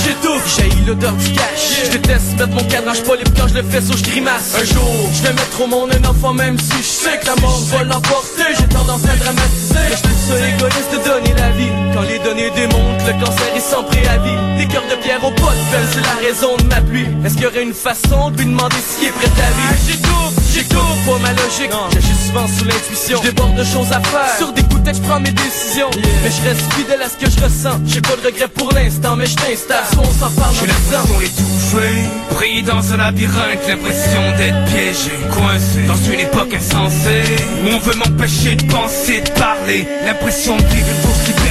[0.07, 1.83] J'étouffe, j'ai l'odeur du cash.
[1.83, 4.55] Je déteste mettre mon cadrage libre quand je le fais so je grimace.
[4.55, 7.35] Un jour, je vais mettre au monde un enfant même si je sais que la
[7.41, 8.55] mort va l'emporter.
[8.57, 9.83] J'ai tendance à dramatiser.
[9.91, 11.71] Je suis seul égoïste de donner la vie.
[11.93, 14.57] Quand les données démontrent le cancer est sans préavis.
[14.57, 17.07] Des cœurs de pierre au pot de c'est la raison de ma pluie.
[17.25, 19.75] Est-ce qu'il y aurait une façon de lui demander s'il est prêt à vivre?
[19.87, 21.71] J'étouffe, j'étouffe, pas ma logique.
[21.93, 23.19] J'agis souvent sous l'intuition.
[23.23, 24.37] Je déborde de choses à faire.
[24.37, 25.89] Sur des coups de je prends mes décisions.
[26.23, 27.79] Mais je reste fidèle à ce que je ressens.
[27.85, 29.83] J'ai pas de regret pour l'instant mais je t'installe.
[29.91, 35.83] Soit on s'en parle J'ai l'impression étouffée, pris dans un labyrinthe, l'impression d'être piégé, coincé
[35.87, 37.23] dans une époque insensée.
[37.63, 41.46] Où on veut m'empêcher de penser, de parler, l'impression de vivre fausse liberté.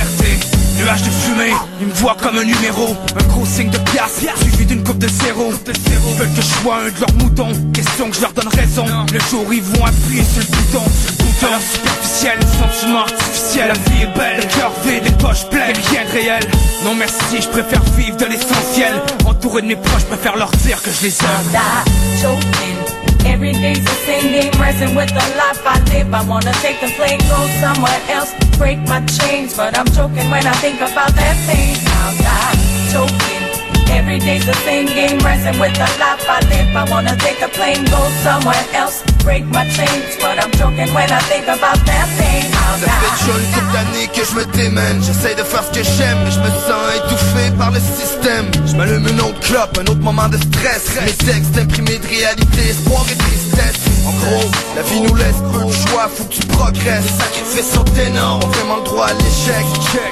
[0.79, 4.67] Nuage de fumée, ils me voient comme un numéro, un gros signe de pièce, suivi
[4.67, 5.53] d'une coupe de zéro.
[5.67, 8.85] Ils veulent que je sois un de leurs moutons, question que je leur donne raison.
[9.13, 13.69] Le jour ils vont appuyer sur le bouton, sur le bouton Alors superficiel, sentiment artificiel.
[13.69, 16.51] La vie est belle, le cœur vide, les poches pleines, rien de réel.
[16.85, 19.03] Non merci, je préfère vivre de l'essentiel.
[19.25, 23.06] Entouré de mes proches, je préfère leur dire que je les aime.
[23.27, 26.15] Every day's the same game, wrestling with the life I live.
[26.15, 30.47] I wanna take the plane, go somewhere else, break my chains, but I'm choking when
[30.47, 31.77] I think about that pain.
[32.03, 32.55] I'm not
[32.93, 33.43] choking.
[33.91, 36.75] Every day's the same game, wrestling with the life I live.
[36.77, 41.11] I wanna take the plane, go somewhere else, break my chains, but I'm choking when
[41.11, 42.07] I think about that.
[42.07, 45.03] I'm Ça fait déjà une couple d'années que je me démène.
[45.03, 48.47] J'essaye de faire ce que j'aime Mais je me sens étouffé par le système.
[48.65, 50.85] Je m'allume une autre clope, un autre moment de stress.
[51.05, 53.81] Mes textes imprimés de réalité, espoir et tristesse.
[54.07, 57.73] En gros, la vie nous laisse peu de choix Faut que tu progresses, les sacrifices
[57.75, 59.67] sont énormes On vraiment le droit à l'échec.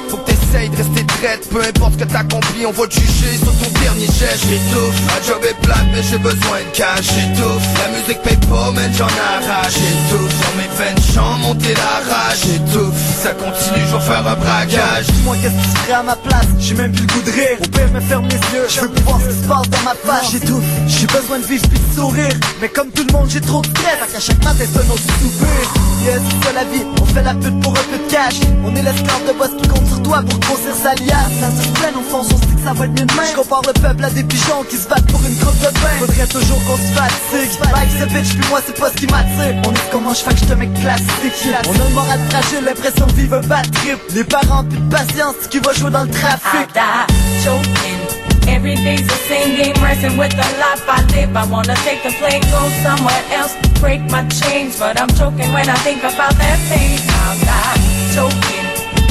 [0.09, 3.37] Faut que t'essayes de rester traite Peu importe ce que t'accomplis, on va te juger
[3.37, 4.43] sur ton dernier geste.
[4.49, 7.07] J'étouffe, ma job est plate mais j'ai besoin de cash.
[7.15, 12.39] J'étouffe, la musique paye pas mais j'en arrache J'étouffe, sur veines j'en monter la rage
[12.45, 16.03] J'étouffe, si ça continue je vais faire un braquage Dis-moi qu'est-ce que tu ferais à
[16.03, 16.45] ma place?
[16.59, 17.57] J'ai même plus le goût de rire.
[17.63, 19.83] Au pire me ferme les yeux Je veux plus voir ce qui se passe dans
[19.83, 20.31] ma face.
[20.31, 22.35] J'étouffe, j'ai besoin de vivre puis de sourire.
[22.61, 24.11] Mais comme tout le monde j'ai trop de stress.
[24.11, 25.85] Qu'à chaque matin un autre soupir.
[26.03, 28.35] Yes, c'est ça la vie, on fait la pute pour un peu de cash.
[28.63, 31.33] On est l'esclave de boss qui compte sur toi pour grossir sa liasse.
[31.39, 33.23] Ça se on fonce, on se que ça va être mieux demain.
[33.29, 35.95] Je compare le peuple à des pigeons qui se battent pour une crotte de pain.
[35.99, 39.55] Faudrait toujours qu'on se fatigue Mike c'est bitch puis moi c'est pas ce qui m'attire.
[39.65, 43.05] On est comment je fais que je te classique On a le moral fragile, l'impression
[43.07, 46.09] de vivre un bad trip Les parents plus de patience, qui va jouer dans le
[46.09, 46.69] trafic.
[48.47, 51.35] Every day's the same game, wrestling with the life I live.
[51.35, 55.67] I wanna take the plane, go somewhere else, break my chains, but I'm choking when
[55.67, 56.99] I think about that pain.
[57.25, 57.77] I'm not
[58.13, 58.65] choking.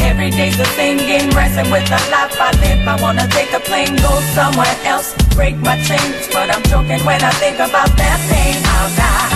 [0.07, 2.87] Every day's the same game, wrestling with the life I live.
[2.87, 7.23] I wanna take the plane, go somewhere else, break my chains, but I'm choking when
[7.23, 8.63] I think about that pain.
[8.65, 9.34] I'm not.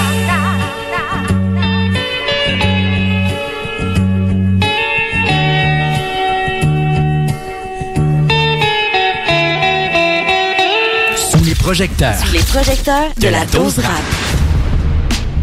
[11.69, 12.15] Projecteurs.
[12.25, 14.03] Sous les projecteurs de, la dose rap.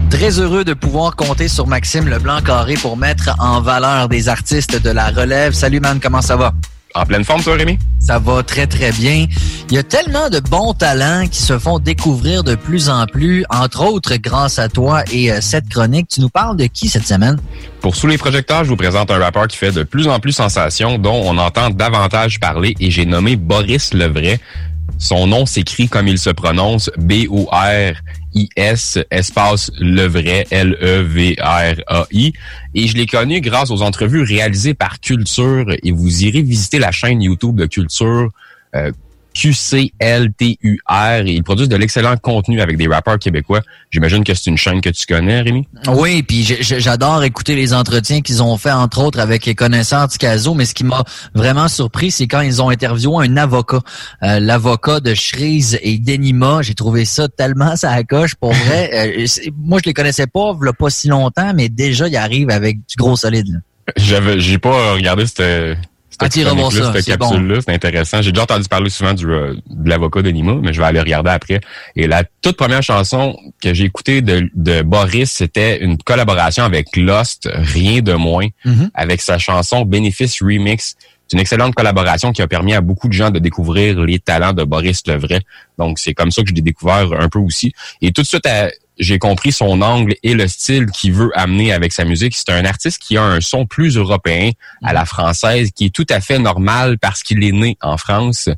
[0.09, 4.89] Très heureux de pouvoir compter sur Maxime Leblanc-Carré pour mettre en valeur des artistes de
[4.89, 5.53] la relève.
[5.53, 6.55] Salut man, comment ça va?
[6.95, 7.77] En pleine forme, toi, Rémi?
[7.99, 9.27] Ça va très, très bien.
[9.69, 13.45] Il y a tellement de bons talents qui se font découvrir de plus en plus,
[13.51, 16.07] entre autres grâce à toi et euh, cette chronique.
[16.07, 17.37] Tu nous parles de qui cette semaine?
[17.81, 20.31] Pour Sous les projecteurs, je vous présente un rappeur qui fait de plus en plus
[20.31, 24.39] sensation, dont on entend davantage parler, et j'ai nommé Boris Levray.
[24.97, 32.33] Son nom s'écrit comme il se prononce, B-O-R-I-S, espace Levray, L-E-V-R-A-I.
[32.73, 36.91] Et je l'ai connu grâce aux entrevues réalisées par Culture, et vous irez visiter la
[36.91, 38.29] chaîne YouTube de Culture.
[38.75, 38.91] Euh,
[39.35, 40.57] QCLTUR
[41.25, 43.61] et ils produisent de l'excellent contenu avec des rappeurs québécois.
[43.91, 45.67] J'imagine que c'est une chaîne que tu connais, Rémi?
[45.87, 50.53] Oui, puis j'adore écouter les entretiens qu'ils ont fait, entre autres, avec les connaisseurs Ticazo,
[50.53, 53.81] mais ce qui m'a vraiment surpris, c'est quand ils ont interviewé un avocat,
[54.23, 56.61] euh, l'avocat de Shreeze et Denima.
[56.61, 58.89] J'ai trouvé ça tellement ça coche, pour vrai.
[58.93, 59.25] Euh,
[59.57, 62.95] moi, je les connaissais pas, il pas si longtemps, mais déjà, ils arrivent avec du
[62.97, 63.61] gros solide.
[63.97, 65.77] J'avais, j'ai pas regardé cette,
[66.21, 66.29] cette, Ah,
[66.71, 67.29] ça, cette bon.
[67.29, 67.59] capsule-là.
[67.61, 68.21] C'est intéressant.
[68.21, 70.99] J'ai déjà entendu parler souvent du, euh, de l'avocat de Nima, mais je vais aller
[70.99, 71.59] regarder après.
[71.95, 76.95] Et la toute première chanson que j'ai écoutée de, de Boris, c'était une collaboration avec
[76.95, 78.89] Lost, rien de moins, Mhm.
[78.93, 80.95] avec sa chanson Bénéfice Remix.
[81.27, 84.53] C'est une excellente collaboration qui a permis à beaucoup de gens de découvrir les talents
[84.53, 85.39] de Boris Levray.
[85.79, 87.73] Donc, c'est comme ça que je l'ai découvert un peu aussi.
[88.01, 91.73] Et tout de suite, à- j'ai compris son angle et le style qu'il veut amener
[91.73, 92.35] avec sa musique.
[92.35, 94.51] C'est un artiste qui a un son plus européen
[94.83, 98.49] à la française, qui est tout à fait normal parce qu'il est né en France.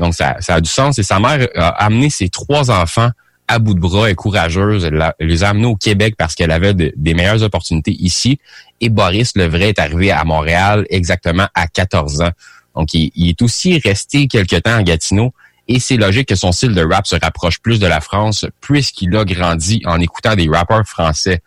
[0.00, 0.98] Donc, ça, ça a du sens.
[0.98, 3.10] Et sa mère a amené ses trois enfants
[3.48, 4.84] à bout de bras et courageuse.
[4.84, 8.38] Elle, les a amenés au Québec parce qu'elle avait de- des meilleures opportunités ici.
[8.80, 12.32] Et Boris Levray est arrivé à Montréal exactement à 14 ans.
[12.74, 15.32] Donc, il, il est aussi resté quelque temps à Gatineau.
[15.68, 19.16] Et c'est logique que son style de rap se rapproche plus de la France puisqu'il
[19.16, 21.42] a grandi en écoutant des rappeurs français.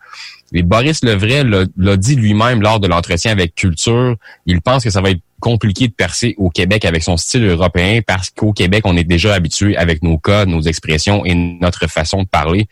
[0.52, 1.44] Et Boris Levray
[1.76, 4.16] l'a dit lui-même lors de l'entretien avec Culture.
[4.46, 8.00] Il pense que ça va être compliqué de percer au Québec avec son style européen
[8.06, 12.24] parce qu'au Québec, on est déjà habitué avec nos codes, nos expressions et notre façon
[12.24, 12.66] de parler.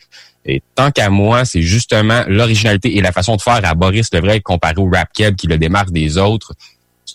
[0.45, 4.41] Et tant qu'à moi, c'est justement l'originalité et la façon de faire à Boris Levray
[4.41, 6.55] comparé au rap keb qui le démarque des autres.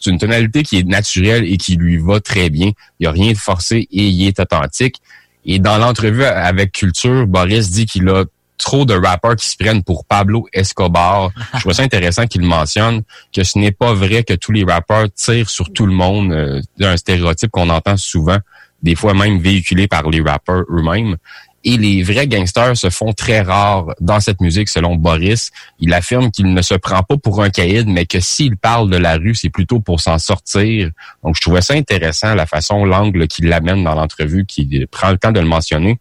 [0.03, 2.71] C'est une tonalité qui est naturelle et qui lui va très bien.
[2.99, 4.97] Il n'y a rien de forcé et il est authentique.
[5.45, 8.25] Et dans l'entrevue avec Culture, Boris dit qu'il a
[8.57, 11.31] trop de rappeurs qui se prennent pour Pablo Escobar.
[11.55, 13.01] Je trouve ça intéressant qu'il mentionne
[13.33, 16.31] que ce n'est pas vrai que tous les rappeurs tirent sur tout le monde.
[16.31, 18.37] Euh, C'est un stéréotype qu'on entend souvent,
[18.81, 21.17] des fois même véhiculé par les rappeurs eux-mêmes.
[21.65, 25.51] Et les vrais gangsters se font très rares dans cette musique, selon Boris.
[25.79, 28.97] Il affirme qu'il ne se prend pas pour un caïd, mais que s'il parle de
[28.97, 30.89] la rue, c'est plutôt pour s'en sortir.
[31.23, 35.17] Donc, je trouvais ça intéressant, la façon, l'angle qu'il l'amène dans l'entrevue, qui prend le
[35.17, 35.99] temps de le mentionner.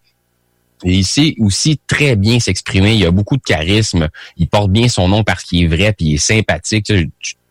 [0.84, 2.94] Et il sait aussi très bien s'exprimer.
[2.94, 4.08] Il a beaucoup de charisme.
[4.36, 6.92] Il porte bien son nom parce qu'il est vrai puis il est sympathique.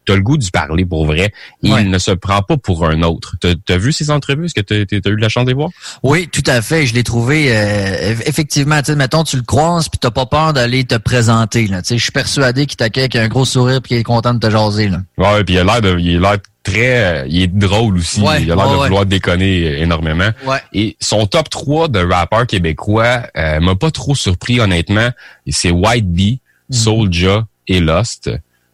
[0.09, 1.31] As le goût d'y parler pour vrai.
[1.63, 1.83] Ouais.
[1.83, 3.35] il ne se prend pas pour un autre.
[3.39, 4.45] T'as as vu ces entrevues?
[4.45, 5.69] Est-ce que t'as as eu de la chance de les voir?
[6.03, 6.85] Oui, tout à fait.
[6.85, 8.81] Je l'ai trouvé euh, eff- effectivement.
[8.81, 11.67] Tu mettons, tu le croises puis t'as pas peur d'aller te présenter.
[11.89, 14.49] Je suis persuadé qu'il t'accueille avec un gros sourire puis qu'il est content de te
[14.49, 14.89] jaser.
[14.89, 15.01] Là.
[15.17, 18.21] Ouais, puis il a l'air de, il a l'air très, euh, il est drôle aussi.
[18.21, 20.29] Ouais, il a l'air ouais, de vouloir déconner énormément.
[20.45, 20.59] Ouais.
[20.73, 25.09] Et son top 3 de rappeurs québécois euh, m'a pas trop surpris honnêtement.
[25.49, 26.39] C'est White Bee,
[26.69, 26.77] Mhm.
[26.77, 28.29] Soulja et Lost.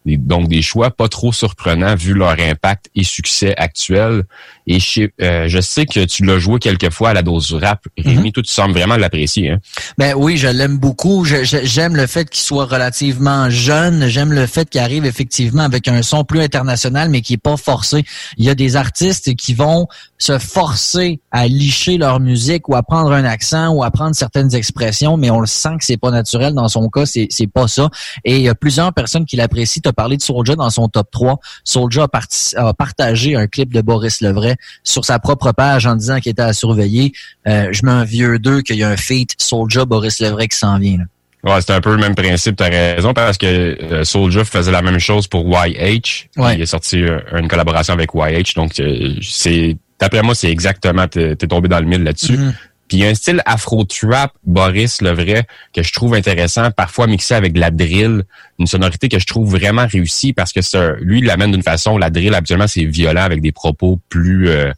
[0.06, 4.24] Donc des choix pas trop surprenants vu leur impact et succès actuel.
[4.68, 7.54] Et je, sais- euh, je sais que tu l'as joué quelques fois à la dose
[7.54, 7.84] rap.
[7.98, 9.50] Rémi, toi tu sembles vraiment l'apprécier.
[9.50, 9.58] Hein?
[9.96, 11.24] Ben oui, je l'aime beaucoup.
[11.24, 14.06] J'aime le fait qu'il soit relativement jeune.
[14.08, 17.56] J'aime le fait qu'il arrive effectivement avec un son plus international, mais qui est pas
[17.56, 18.04] forcé.
[18.36, 19.86] Il y a des artistes qui vont
[20.18, 24.54] se forcer à licher leur musique ou à prendre un accent ou à prendre certaines
[24.54, 26.54] expressions, mais on le sent que c'est pas naturel.
[26.54, 27.88] Dans son cas, c'est pas ça.
[28.24, 29.80] Et il y a plusieurs personnes qui l'apprécient.
[29.82, 31.38] Tu as parlé de Soulja dans son top 3.
[31.64, 36.20] Soulja a, a partagé un clip de Boris Levray sur sa propre page en disant
[36.20, 37.12] qu'il était à surveiller.
[37.46, 40.58] Euh, je mets un vieux d'eux qu'il y a un feat Soulja Boris Levray qui
[40.58, 40.98] s'en vient.
[40.98, 41.04] là.
[41.44, 44.82] Ouais, c'est un peu le même principe, t'as raison, parce que euh, Soulja faisait la
[44.82, 46.28] même chose pour YH.
[46.36, 46.56] Ouais.
[46.56, 51.06] Il a sorti euh, une collaboration avec YH, donc euh, c'est d'après moi, c'est exactement,
[51.06, 52.36] t'es tombé dans le mille là-dessus.
[52.36, 52.54] Mhm.
[52.88, 57.06] Puis il y a un style afro-trap, Boris, le vrai, que je trouve intéressant, parfois
[57.06, 58.24] mixé avec de la drill,
[58.58, 61.98] une sonorité que je trouve vraiment réussie parce que ça, lui, il l'amène d'une façon,
[61.98, 64.72] la drill, habituellement, c'est violent avec des propos plus euh,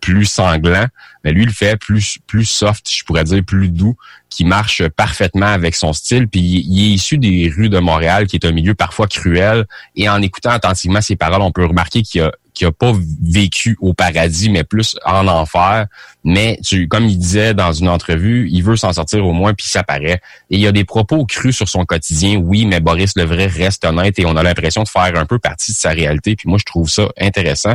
[0.00, 0.88] plus sanglants,
[1.24, 3.96] mais lui, il le fait plus plus soft, je pourrais dire, plus doux,
[4.28, 6.28] qui marche parfaitement avec son style.
[6.28, 9.64] Puis il, est issu des rues de Montréal, qui est un milieu parfois cruel,
[9.96, 13.76] et en écoutant attentivement ses paroles, on peut remarquer qu'il a qui a pas vécu
[13.80, 15.86] au paradis, mais plus en enfer.
[16.22, 19.66] Mais tu, comme il disait dans une entrevue, il veut s'en sortir au moins, puis
[19.66, 20.20] ça paraît.
[20.50, 23.84] Et il y a des propos crus sur son quotidien, oui, mais Boris Levray reste
[23.84, 26.36] honnête et on a l'impression de faire un peu partie de sa réalité.
[26.36, 27.74] Puis moi, je trouve ça intéressant.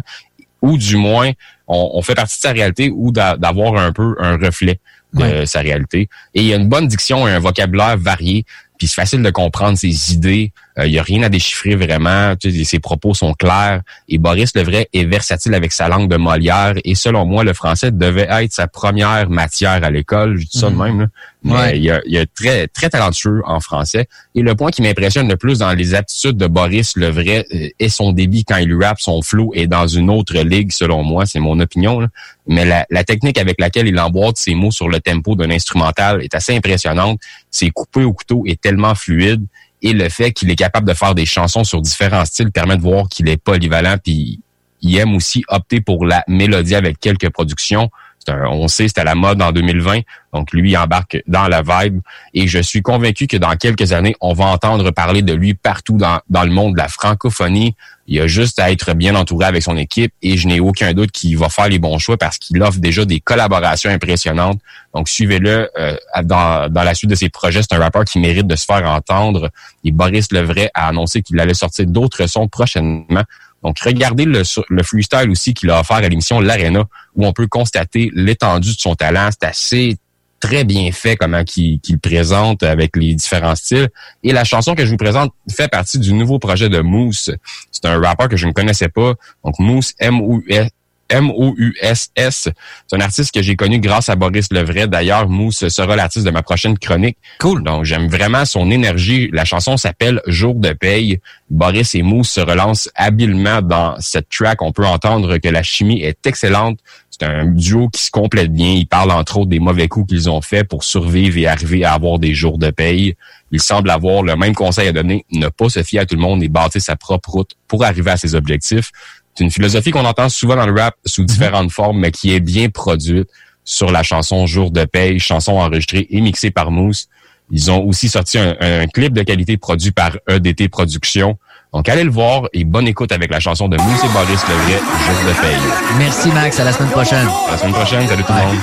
[0.62, 1.32] Ou du moins,
[1.68, 4.80] on, on fait partie de sa réalité ou d'a- d'avoir un peu un reflet
[5.14, 6.08] de sa réalité.
[6.34, 8.46] Et il y a une bonne diction et un vocabulaire varié.
[8.78, 10.52] Puis c'est facile de comprendre ses idées.
[10.80, 12.36] Euh, Il y a rien à déchiffrer vraiment.
[12.36, 13.82] Tu sais, ses propos sont clairs.
[14.08, 16.76] Et Boris Levray est versatile avec sa langue de Molière.
[16.84, 20.38] Et selon moi, le français devait être sa première matière à l'école.
[20.38, 20.84] Je dis ça de Mhm.
[20.84, 21.00] même.
[21.02, 21.08] Là.
[21.42, 21.80] Mais Ouais.
[21.80, 24.08] il, a- il est très, très talentueux en français.
[24.36, 27.88] Et le point qui m'impressionne le plus dans les aptitudes de Boris Levray euh, est
[27.90, 29.00] son débit quand il rappe.
[29.00, 31.26] Son flow est dans une autre ligue, selon moi.
[31.26, 32.00] C'est mon opinion.
[32.02, 32.08] là.
[32.48, 36.22] Mais la, la technique avec laquelle il emboîte ses mots sur le tempo d'un instrumental
[36.24, 37.20] est assez impressionnante.
[37.52, 39.46] C'est coupé au couteau est tellement fluide.
[39.82, 42.82] Et le fait qu'il est capable de faire des chansons sur différents styles permet de
[42.82, 43.98] voir qu'il est polyvalent.
[44.04, 44.42] Puis
[44.82, 47.90] il aime aussi opter pour la mélodie avec quelques productions.
[48.28, 50.02] On sait, c'était à la mode en 2020.
[50.34, 52.02] Donc, lui, il embarque dans la vibe.
[52.34, 55.98] Et je suis convaincu que dans quelques années, on va entendre parler de lui partout
[55.98, 57.76] dans, le monde de la francophonie.
[58.12, 61.12] Il a juste à être bien entouré avec son équipe et je n'ai aucun doute
[61.12, 64.60] qu'il va faire les bons choix parce qu'il offre déjà des collaborations impressionnantes.
[64.96, 67.62] Donc, suivez-le euh, dans, dans la suite de ses projets.
[67.62, 69.52] C'est un rappeur qui mérite de se faire entendre.
[69.84, 73.22] Et Boris Levray a annoncé qu'il allait sortir d'autres sons prochainement.
[73.62, 76.86] Donc, regardez le, le freestyle aussi qu'il a offert à l'émission L'Arena,
[77.16, 79.30] où on peut constater l'étendue de son talent.
[79.32, 79.98] C'est assez
[80.40, 83.90] très bien fait comment qu'il présente avec les différents styles.
[84.24, 87.36] Et la chanson que je vous présente fait partie du nouveau projet de Moose.
[87.72, 89.14] C'est un rappeur que je ne connaissais pas.
[89.44, 90.70] Donc, Moose, M-O-U-S.
[91.10, 92.50] M-O-U-S-S.
[92.88, 94.88] C'est un artiste que j'ai connu grâce à Boris Levray.
[94.88, 97.18] D'ailleurs, Mousse sera l'artiste de ma prochaine chronique.
[97.40, 97.64] Cool.
[97.64, 99.30] Donc, j'aime vraiment son énergie.
[99.34, 101.20] La chanson s'appelle Jour de paye.
[101.50, 104.62] Boris et Mousse se relancent habilement dans cette track.
[104.62, 106.80] On peut entendre que la chimie est excellente.
[107.10, 108.72] C'est un duo qui se complète bien.
[108.72, 111.94] Ils parlent entre autres des mauvais coups qu'ils ont faits pour survivre et arriver à
[111.94, 113.16] avoir des jours de paye.
[113.52, 116.22] Ils semblent avoir le même conseil à donner, ne pas se fier à tout le
[116.22, 118.92] monde et bâtir sa propre route pour arriver à ses objectifs.
[119.40, 122.42] C'est une philosophie qu'on entend souvent dans le rap sous différentes formes, mais qui est
[122.42, 123.30] bien produite
[123.64, 127.08] sur la chanson Jour de paye, chanson enregistrée et mixée par Mousse.
[127.50, 131.38] Ils ont aussi sorti un, un clip de qualité produit par EDT Productions.
[131.72, 134.74] Donc allez le voir et bonne écoute avec la chanson de Mousse et Boris Levray,
[134.74, 135.58] Jour de paye.
[135.98, 137.28] Merci Max, à la semaine prochaine.
[137.48, 138.58] À la semaine prochaine, salut tout le monde.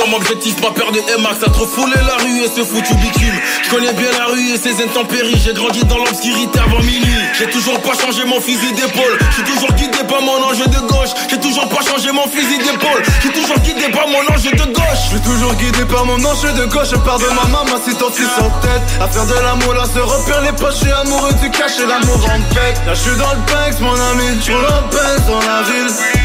[0.00, 3.36] Comme objectif, pas peur de MX A trop foulé la rue et ce foutu bitume
[3.64, 5.40] Je connais bien la rue et ses intempéries.
[5.44, 7.24] J'ai grandi dans l'obscurité avant minuit.
[7.38, 9.18] J'ai toujours pas changé mon fusil d'épaule.
[9.32, 11.12] Suis toujours guidé par mon ange de gauche.
[11.28, 13.02] J'ai toujours pas changé mon fusil d'épaule.
[13.20, 15.02] Suis toujours guidé par mon ange de gauche.
[15.10, 16.90] Suis toujours guidé par mon ange de gauche.
[16.92, 18.82] Je pars de ma maman, c'est ton fils en tête.
[19.00, 20.80] À faire de l'amour, là se repère les poches.
[20.82, 22.72] Je amoureux du cash l'amour en paix.
[22.86, 24.40] Là je suis dans le mon ami.
[24.40, 26.19] Je baisse dans la ville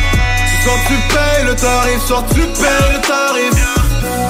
[0.65, 3.53] Soir tu payes le tarif, soir tu payes le tarif.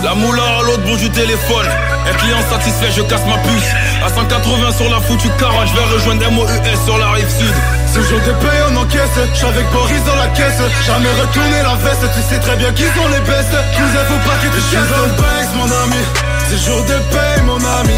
[0.03, 1.63] La moula à l'autre bout du téléphone.
[1.63, 3.71] Un client satisfait, je casse ma puce.
[4.03, 6.51] À 180 sur la foutue carotte Je vais rejoindre MOUS
[6.83, 7.55] sur la rive sud.
[7.87, 9.15] Ce jour de paye on encaisse.
[9.31, 10.59] Je suis avec Boris dans la caisse.
[10.85, 12.03] Jamais retourner la veste.
[12.03, 13.55] Tu sais très bien qu'ils sont les bestes.
[13.79, 16.03] Nous faut pas que tu Je suis dans le Banks mon ami.
[16.51, 17.95] C'est jour de paye mon ami.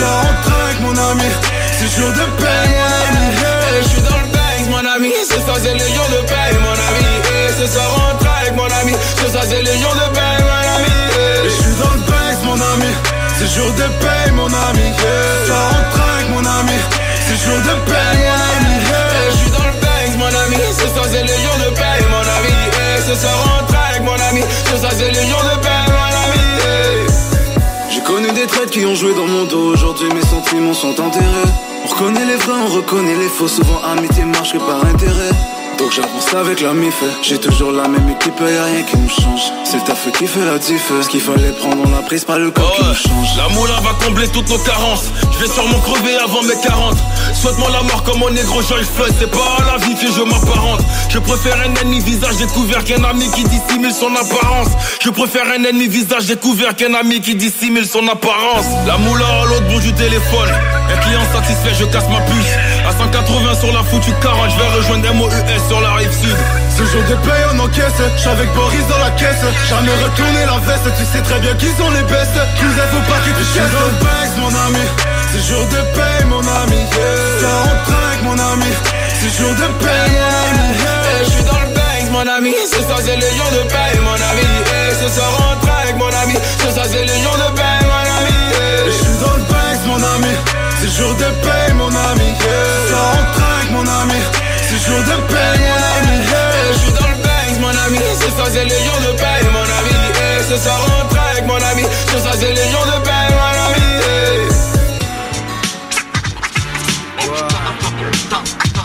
[0.00, 1.28] Ça rentre mon ami.
[1.76, 3.36] C'est jour de paye mon ami.
[3.84, 5.12] Je suis dans le banks mon ami.
[5.28, 6.75] C'est ça c'est les jours de paye mon ami
[7.66, 10.62] Eh, C'est ça rentre avec mon ami C'est ça c'est les jours de paye mon
[10.76, 12.92] ami Eh, Je suis dans le Banks mon ami
[13.38, 14.86] C'est jour de paye mon ami
[15.46, 16.78] Ça rentre avec mon ami
[17.26, 20.94] C'est jour de paye mon ami Eh, Je suis dans le banks mon ami C'est
[20.94, 24.42] ça c'est les jours de paye mon ami Eh, C'est ça rentre avec mon ami
[24.70, 27.92] C'est ça c'est les jours de paye mon ami Eh.
[27.92, 31.50] J'ai connu des traites qui ont joué dans mon dos Aujourd'hui mes sentiments sont enterrés
[31.84, 35.34] On reconnaît les vrais, on reconnaît les faux Souvent amitié marche que par intérêt
[35.78, 37.02] donc j'avance avec la mif.
[37.22, 39.52] J'ai toujours la même équipe, y'a rien qui nous change.
[39.64, 40.92] C'est le taf qui fait la diff.
[41.02, 43.36] Ce qu'il fallait prendre on l'a prise, pas le corps qui nous change.
[43.36, 45.06] La moula va combler toutes nos carences.
[45.32, 46.96] Je vais sûrement crever avant mes 40
[47.34, 50.22] Souhaite-moi la mort comme mon négro Joy Floyd C'est pas à la vie que je
[50.22, 50.80] m'apparente.
[51.10, 54.68] Je préfère un ennemi visage découvert qu'un ami qui dissimule son apparence.
[55.02, 58.66] Je préfère un ennemi visage découvert qu'un ami qui dissimule son apparence.
[58.86, 60.50] La moula à l'autre bout du téléphone
[60.92, 62.52] Un client satisfait je casse ma puce.
[62.88, 65.30] À 180 sur la foutue carotte Je vais rejoindre MOUS
[65.68, 66.36] sur la rive sud.
[66.76, 68.00] Ce jour de paye on encaisse.
[68.16, 69.42] J'suis avec Boris dans la caisse.
[69.68, 73.18] Jamais retourner la veste Tu sais très bien qu'ils sont les bestes Nous faut pas
[73.24, 74.84] que tu Je suis dans le Banks mon ami.
[75.32, 76.80] C'est jour de paye mon ami.
[77.40, 78.70] Ça rentre avec mon ami.
[79.20, 80.14] C'est jour de paye.
[80.14, 81.76] Mon ami Eh, Je suis dans le
[82.16, 82.54] mon ami.
[82.70, 84.42] C'est ça c'est les jours de paye mon ami.
[84.42, 86.34] Eh, C'est ça rentre avec mon ami.
[86.58, 87.55] C'est ça c'est les jours de
[90.80, 92.88] C'est jour de paye mon ami yeah.
[92.88, 94.20] Ça en trinque mon ami
[94.68, 96.72] C'est jour de paye mon ami yeah.
[96.72, 99.68] Je suis dans le bangs mon ami Ce soir c'est le jour de paye mon
[99.78, 100.42] ami yeah.
[100.48, 103.86] Ce soir on trinque mon ami Ce soir c'est le jour de paye mon ami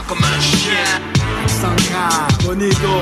[0.07, 1.01] Comme un chien
[2.43, 3.01] Bonito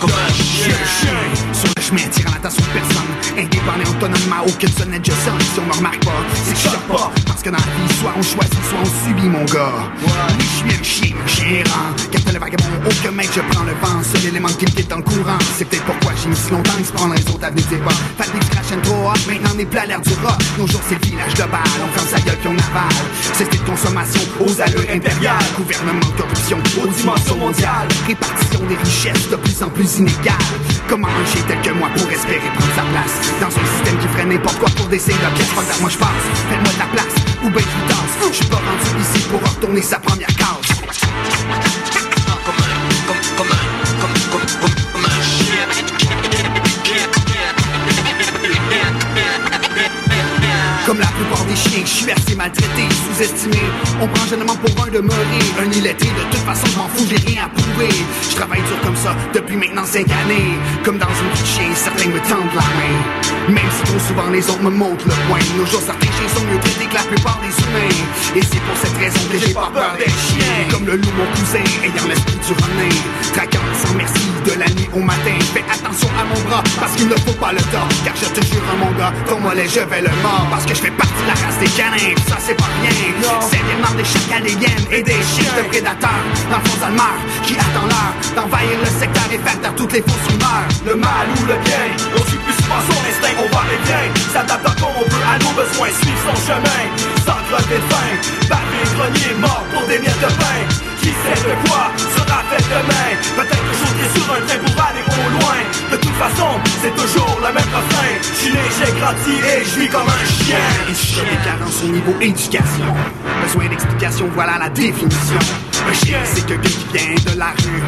[0.00, 3.10] Comme un chien je m'attire à l'attention de personne.
[3.38, 5.40] Indépendant, autonomement, aucune sonnette, je sens.
[5.54, 7.10] Si on me remarque pas, c'est que je pas.
[7.26, 9.88] Parce que dans la vie, soit on choisit, soit on subit, mon gars.
[10.02, 10.12] Oui,
[10.68, 11.92] je suis un chien, errant.
[12.10, 14.02] Captain le vagabond, aucun mec, je prends le vent.
[14.02, 15.38] Seul élément qui me quitte dans le courant.
[15.56, 17.96] C'est peut-être pourquoi j'ai mis si longtemps que se prendre les autres avenues des pas.
[18.18, 20.38] Des crachent trop hot, maintenant on est plein l'air du rock.
[20.58, 21.78] Nos jours, c'est le village de balle.
[21.84, 23.00] On ferme sa gueule puis on avale.
[23.32, 25.48] C'est de consommation aux allures impériales.
[25.56, 27.88] Gouvernement, corruption, aux dimensions mondiales.
[28.06, 30.36] Répartition des richesses de plus en plus inégales.
[30.88, 33.14] Comment un tel que moi pour espérer prendre sa place.
[33.40, 35.98] Dans un système qui ferait n'importe quoi pour des signes de pièces que moi je
[35.98, 37.14] passe, fais-moi de la place
[37.44, 38.30] Ou ben je danse.
[38.30, 40.68] Je suis pas rendu ici pour retourner sa première case.
[43.36, 43.67] Comme
[50.96, 53.60] la plupart des chiens, je suis assez maltraité, sous-estimé.
[54.00, 56.08] On prend généralement pour un de meurer, un illettré.
[56.08, 57.92] De toute façon, je m'en fous, j'ai rien à prouver.
[58.30, 60.56] Je travaille dur comme ça depuis maintenant 5 années.
[60.84, 62.96] Comme dans une vie certains me tendent la main.
[63.48, 65.44] Même si trop souvent les autres me montrent le poing.
[65.58, 67.98] Nos jours, certains chiens sont mieux traités que la plupart des humains.
[68.36, 70.64] Et c'est pour cette raison que j'ai pas peur des chiens.
[70.70, 72.94] Comme le loup, mon cousin, ayant l'esprit du renin.
[73.34, 75.36] Traquant sans merci de la nuit au matin.
[75.52, 77.88] Fais attention à mon bras, parce qu'il ne faut pas le tort.
[78.04, 80.46] Car je te jure, mon gars, ton mollet, je vais le mort.
[80.50, 82.94] Parce que je fais partie de la race des canins, pis ça c'est pas rien.
[83.50, 86.24] C'est les morts des chacals, des hyènes et des chiens de prédateurs.
[86.50, 90.68] D'enfants Almar qui attend l'heure d'envahir le secteur et faire taire toutes les fausses rumeurs?
[90.86, 94.08] Le mal ou le bien, on suit plus souvent son instinct, on va et vient.
[94.32, 96.82] S'adapte comme on peut à nos besoins, suivre son chemin.
[97.26, 98.10] Sans crever de faim,
[98.46, 100.62] baver, grenier, mort pour des miettes de pain.
[101.08, 103.10] Qui sait sera fait demain.
[103.34, 105.56] Peut-être que j'aurai sur un train pour aller au loin.
[105.90, 106.48] De toute façon,
[106.82, 108.12] c'est toujours le même refrain.
[108.20, 110.58] Je suis j'ai grandi et je vis comme un chien.
[110.86, 112.94] Et des carences au niveau éducation
[113.42, 115.38] Besoin d'explication, voilà la définition.
[115.88, 117.82] Un chien, c'est quelqu'un qui vient de la rue.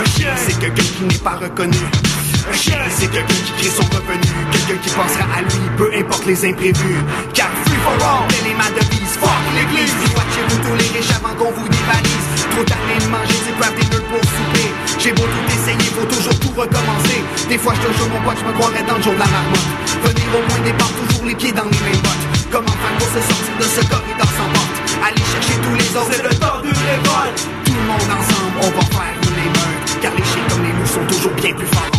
[0.00, 1.76] Un chien, c'est quelqu'un qui n'est pas reconnu.
[2.50, 4.32] Un chien, c'est quelqu'un qui crée son revenu.
[4.50, 7.04] Quelqu'un qui pensera à lui, peu importe les imprévus.
[7.34, 7.50] Car
[7.82, 9.14] for all, tel est ma devise.
[9.20, 13.52] Fuck l'église, watchez-vous tous les riches avant qu'on vous dévalise Trop tanné de manger du
[13.58, 14.68] craft dinner pour souper.
[14.98, 17.20] J'ai beau tout essayer, faut toujours tout recommencer.
[17.48, 19.30] Des fois je te jure mon pote, je me croirais dans le jour de la
[19.30, 19.70] marmotte.
[20.04, 22.24] Venir au point départ, toujours les pieds dans les mêmes bottes.
[22.50, 24.74] Comment faire pour se sortir de ce corridor sans porte.
[25.06, 27.38] Aller chercher tous les autres, c'est le temps d'une révolte.
[27.64, 29.86] Tout le monde ensemble, on va faire une émeute.
[30.00, 31.91] Car les chiens comme les loups sont toujours bien plus forts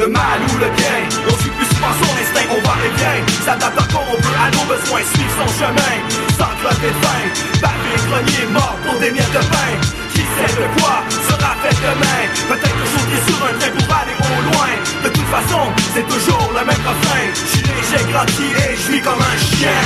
[0.00, 0.98] Le mal ou le bien,
[1.28, 3.20] on suit plus souvent son instinct, on va et vient.
[3.44, 5.96] S'adapte comme on peut à nos besoins, suivre son chemin.
[6.40, 7.22] Sans crever de faim,
[7.60, 9.72] baver, grenier, mort pour des miettes de pain.
[10.14, 12.22] Qui sait de quoi sera fait demain?
[12.48, 14.72] Peut-être j'aurai sur un train pour aller au loin.
[15.04, 17.24] De toute façon, c'est toujours le même refrain.
[17.36, 19.80] J'suis j'ai grandi et je comme un chien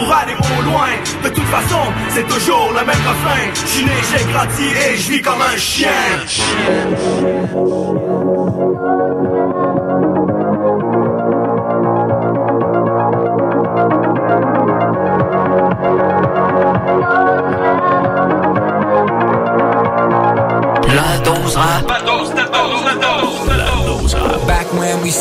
[0.00, 0.88] pour aller au loin.
[1.22, 3.44] De toute façon, c'est toujours le même refrain.
[3.66, 5.90] J'suis né, j'ai grandi et je vis comme un chien.
[10.38, 10.39] La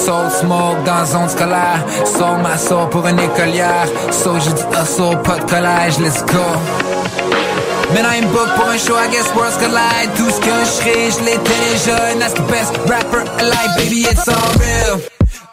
[0.09, 1.81] sold smoke dans zone scolaire.
[2.17, 3.87] Sold ma soul pour une écolière.
[4.11, 6.45] So j'ai dit ah, hustle, pas de collège, let's go.
[7.93, 10.09] Man, I'm booked pour un show, I guess worlds collide.
[10.17, 11.97] Tout ce que je serai, je l'étais déjà.
[12.11, 14.95] And that's the best rapper alive, baby, it's all real.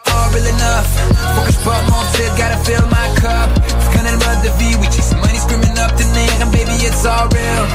[0.09, 0.89] All real enough.
[1.35, 3.49] Faut que je porte mon titre, gotta fill my cup.
[3.93, 7.05] Connais le mode de vie, we chase money, screaming up the name And baby, it's
[7.05, 7.65] all real.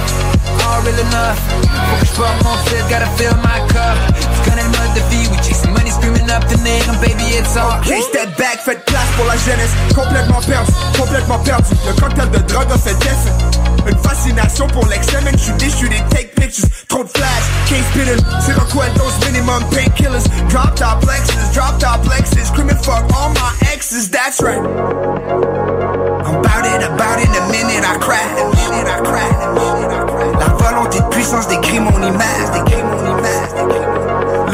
[0.66, 1.38] All real enough.
[1.86, 3.96] Faut que je porte mon titre, gotta fill my cup.
[4.44, 5.71] Connais le mode de vie, we chase
[6.12, 9.72] screaming up the name baby, it's all Ok, step back, faites place pour la jeunesse.
[9.94, 11.74] Complètement perdu, complètement perdu.
[11.86, 16.02] Le cocktail de drogue a fait effet Une fascination pour l'excès, man, j'suis déçu des
[16.10, 16.68] take pictures.
[16.88, 20.24] Trop de flash, can't spit it C'est those minimum painkillers.
[20.48, 22.46] Drop top Lexus, drop top Lexus.
[22.46, 25.41] Screaming fuck all my exes, that's right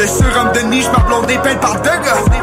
[0.09, 2.39] surhomme de niche, ma blonde est peine par deux gars.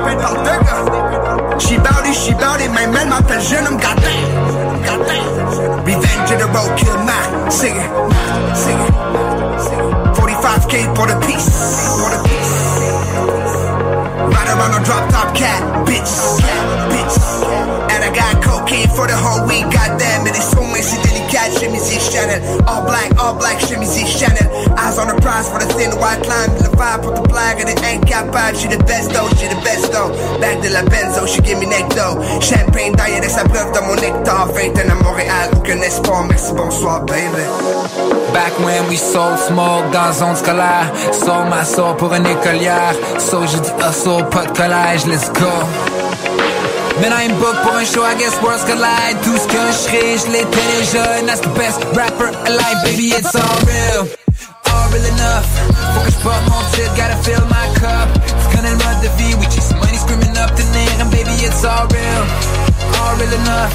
[1.59, 5.84] She bout it, she bout it, my man m'appelle jeune homme, goddamn, goddamn.
[5.86, 7.89] Revenge of the road, roadkill man, sing it,
[8.55, 8.93] sing it.
[10.16, 11.49] 45k for the piece,
[11.97, 12.53] for the piece.
[14.34, 17.16] Ride around a drop top cat, bitch, cat, bitch.
[17.91, 20.28] And I got cocaine for the whole week, goddamn.
[20.28, 22.41] It is so much, c'est délicat, chemise et Chanel.
[22.68, 24.55] All black, all black, chemise et Chanel.
[24.78, 26.52] Eyes on the prize for the thin white line.
[26.62, 28.58] Le vibe pour the blague, elle est incapable.
[28.58, 30.12] She the best though, she the best though.
[30.40, 32.20] Back de la benzo, she give me neck though.
[32.42, 34.48] Champagne diet et sa preuve dans mon nectar.
[34.54, 36.26] Vingtaine à Montréal, aucun espoir.
[36.28, 37.44] Merci, bonsoir, baby.
[38.34, 43.46] Back when we sold smoke dans zone scolaire Sold ma soul pour une écolière So
[43.48, 45.52] j'ai dit hustle, pas de collège, let's go
[47.00, 50.18] Man, I'm booked pour un show, I guess worlds collide Tout ce que je serai,
[50.18, 54.08] je l'étais déjà And that's the best rapper alive, baby, it's All real
[55.14, 55.47] enough.
[55.93, 58.08] Faut que je porte mon titre, gotta fill my cup.
[58.26, 61.01] Tu connais le mode de vie, we chase money screaming up the name.
[61.01, 62.24] And baby, it's all real
[63.01, 63.74] All real enough.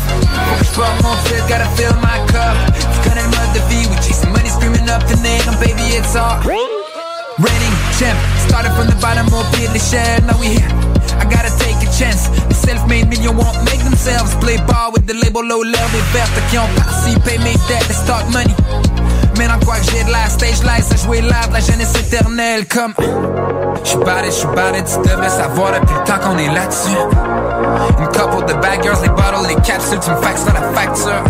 [0.48, 2.56] Faut que je porte mon titre, gotta fill my cup.
[2.74, 5.42] Tu connais le mode de vie, we chase money screaming up the name.
[5.48, 6.38] And baby, it's all
[7.38, 7.76] Reigning.
[7.98, 8.18] Champ,
[8.48, 10.68] started from the bottom, au pied de l'échelle Now we here,
[11.20, 12.28] I gotta take a chance.
[12.48, 16.40] Les self-made millions won't make themselves Play ball with the label low level Des vertes
[16.50, 18.54] qui ont participé, mes dettes, les stock money
[19.40, 22.66] Mais en quoi que j'ai de la stage life, ça jouer live, la jeunesse éternelle
[22.66, 22.92] comme
[23.82, 26.90] J'suis bad j'suis bad tu devrais savoir depuis le temps qu'on est là-dessus.
[27.98, 31.24] Une couple de bad girls, les bottles, les capsules, tu me faxes dans la facture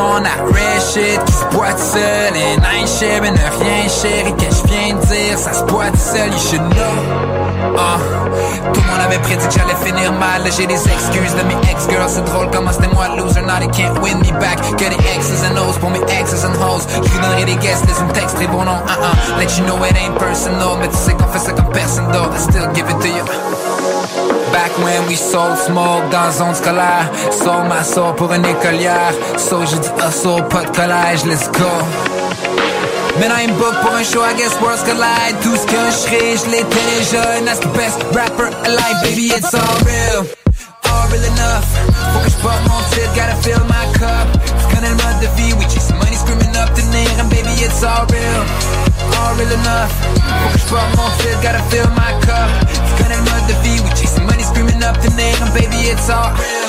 [0.00, 2.30] On that red shit qui se boite seul.
[2.30, 5.38] And I ain't sharing de rien chérie que je viens de dire?
[5.38, 6.94] Ça se boite seul, you should know
[8.72, 10.42] Tout le monde avait prédit que j'allais finir mal.
[10.56, 13.98] J'ai des excuses de mes ex-girls C'est drôle comment c'était moi loser Now they can't
[14.00, 14.60] win me back.
[14.78, 17.84] Que des X's and O's pour mes exes and hoes Je vous donnerai des guests,
[17.86, 19.38] les me texte très bon uh -uh.
[19.38, 22.34] Let you know it ain't personal Mais tu sais qu'on fait ça comme personne d'autre.
[22.38, 23.24] I still give it to you
[24.52, 27.08] Back when we sold smoke dans zone scolaire.
[27.30, 29.12] Sold ma soul pour une écolière.
[29.36, 31.70] So j'ai dit hustle, pas de collège, let's go.
[33.20, 35.36] Man, I'm booked pour un show, I guess worlds collide.
[35.42, 37.40] Tout ce que je serai, je l'étais déjà.
[37.44, 40.26] That's the best rapper alive, baby, it's all real.
[40.84, 41.66] All real enough.
[42.12, 44.26] Faut que mon titre, gotta fill my cup.
[44.60, 47.50] Tu connais le mode de vie, we chase money screaming up the name And baby,
[47.60, 48.87] it's all real
[49.18, 49.92] All real enough.
[50.42, 52.48] Faut que je porte mon titre, gotta fill my cup.
[52.86, 55.90] Tu connais le mode de vie, we chase money screaming up the name And baby,
[55.90, 56.67] it's all real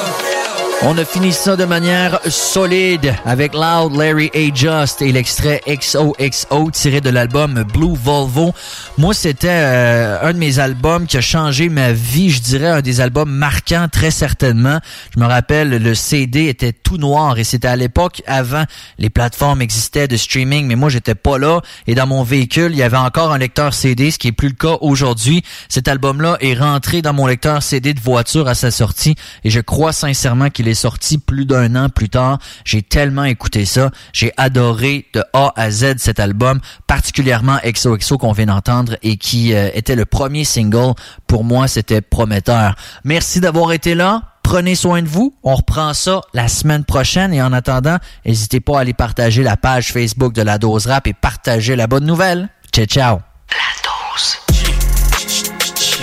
[0.81, 4.55] On a fini ça de manière solide avec Loud Larry A.
[4.55, 8.53] Just et l'extrait XOXO tiré de l'album Blue Volvo.
[8.97, 12.29] Moi, c'était euh, un de mes albums qui a changé ma vie.
[12.29, 14.79] Je dirais un des albums marquants très certainement.
[15.13, 18.63] Je me rappelle, le CD était tout noir et c'était à l'époque avant
[18.97, 21.59] les plateformes existaient de streaming, mais moi, j'étais pas là.
[21.87, 24.47] Et dans mon véhicule, il y avait encore un lecteur CD, ce qui est plus
[24.47, 25.43] le cas aujourd'hui.
[25.67, 29.59] Cet album-là est rentré dans mon lecteur CD de voiture à sa sortie et je
[29.59, 32.39] crois sincèrement qu'il est sorti plus d'un an plus tard.
[32.65, 33.91] J'ai tellement écouté ça.
[34.13, 39.53] J'ai adoré de A à Z cet album, particulièrement XOXO qu'on vient d'entendre et qui
[39.53, 40.93] euh, était le premier single.
[41.27, 42.75] Pour moi, c'était prometteur.
[43.03, 44.23] Merci d'avoir été là.
[44.43, 45.35] Prenez soin de vous.
[45.43, 49.57] On reprend ça la semaine prochaine et en attendant, n'hésitez pas à aller partager la
[49.57, 52.49] page Facebook de la dose rap et partager la bonne nouvelle.
[52.73, 53.19] Ciao, ciao.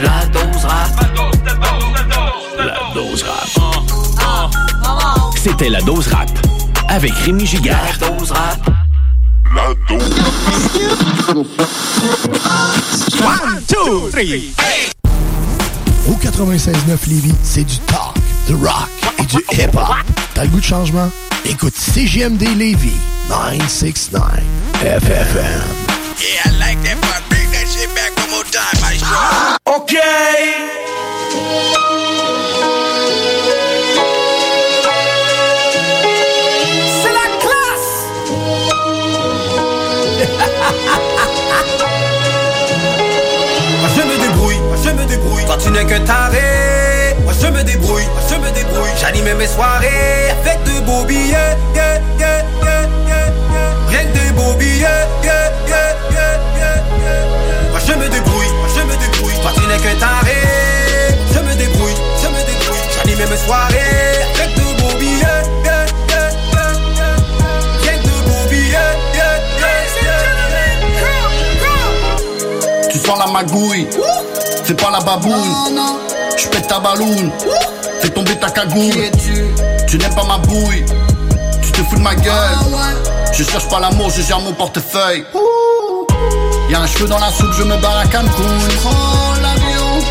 [0.00, 0.90] La dose rap.
[2.58, 3.55] La dose rap.
[5.48, 6.28] C'était la dose rap
[6.88, 7.78] avec Rémi Gigard.
[8.00, 8.58] La dose rap.
[9.54, 9.68] La
[13.24, 14.52] One, two, three.
[16.08, 18.16] Au 96.9 Lévis, c'est du talk,
[18.48, 18.88] du rock
[19.20, 19.94] et du hip-hop.
[20.34, 21.08] T'as le goût de changement?
[21.44, 22.90] Écoute CGMD Lévis,
[23.28, 24.42] 969
[24.80, 25.62] FFM.
[26.18, 27.22] Yeah, I like that part.
[27.28, 29.16] Bring that shit back one more time, maestro.
[29.76, 30.85] Okay.
[45.56, 47.16] Quand tu n'es qu'un taré.
[47.24, 48.90] Moi je me débrouille, moi je me débrouille.
[49.00, 53.32] J'anime mes soirées avec de beaux billets yeah, yeah, yeah.
[53.88, 54.86] Rien que des beaux billets.
[57.70, 59.40] Moi je me débrouille, moi je me débrouille.
[59.40, 60.36] Toi tu n'es qu'un taré.
[61.32, 62.84] Je me débrouille, je me débrouille.
[62.94, 63.78] J'anime mes soirées
[64.34, 65.24] avec de beaux billets.
[72.90, 73.88] Tu sens la magouille,
[74.66, 75.32] c'est pas la babouille.
[76.36, 77.30] Je pète ta balloune,
[78.00, 78.92] fais tomber ta cagoule.
[79.86, 80.84] Tu n'aimes pas ma bouille,
[81.62, 82.58] tu te fous de ma gueule.
[83.32, 85.24] Je cherche pas l'amour, je gère mon portefeuille.
[86.68, 88.26] Y'a un cheveu dans la soupe, je me barre à Cancun.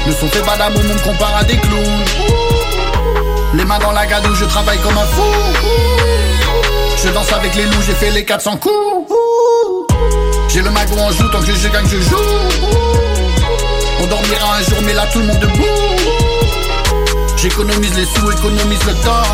[0.08, 2.06] Le son fait pas d'amour, on me compare à des clowns.
[3.56, 5.24] Les mains dans la gadoue, je travaille comme un fou.
[7.04, 8.74] Je danse avec les loups, j'ai fait les 400 coups.
[10.48, 13.05] J'ai le magot en joue, tant que je gagne, je joue.
[14.06, 15.66] On dormira un jour, mais là tout le monde debout.
[17.38, 19.34] J'économise les sous, économise le temps.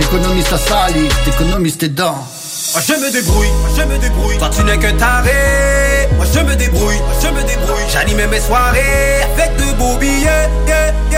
[0.00, 2.26] Économise ta salive, t'économises tes dents.
[2.72, 4.38] Moi je me débrouille, moi je me débrouille.
[4.38, 6.08] Toi tu n'es qu'un taré.
[6.16, 7.84] Moi je me débrouille, moi je me débrouille.
[7.92, 10.22] J'anime mes soirées avec de beaux billets.
[10.22, 11.11] Yeah, yeah, yeah,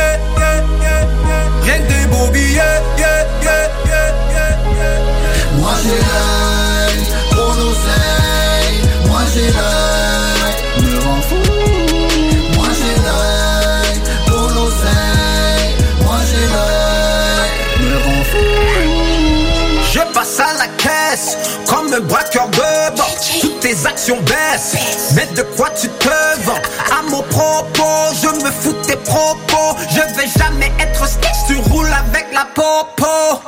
[24.12, 26.08] Baissent, mais de quoi tu te
[26.42, 26.60] vends?
[26.90, 29.76] À mon propos, je me fous de tes propos.
[29.90, 33.40] Je vais jamais être stick, tu roules avec la popo.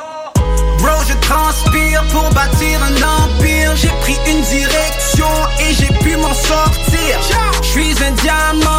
[0.78, 3.76] Bro, je transpire pour bâtir un empire.
[3.76, 5.28] J'ai pris une direction
[5.60, 7.20] et j'ai pu m'en sortir.
[7.60, 8.75] Je suis un diamant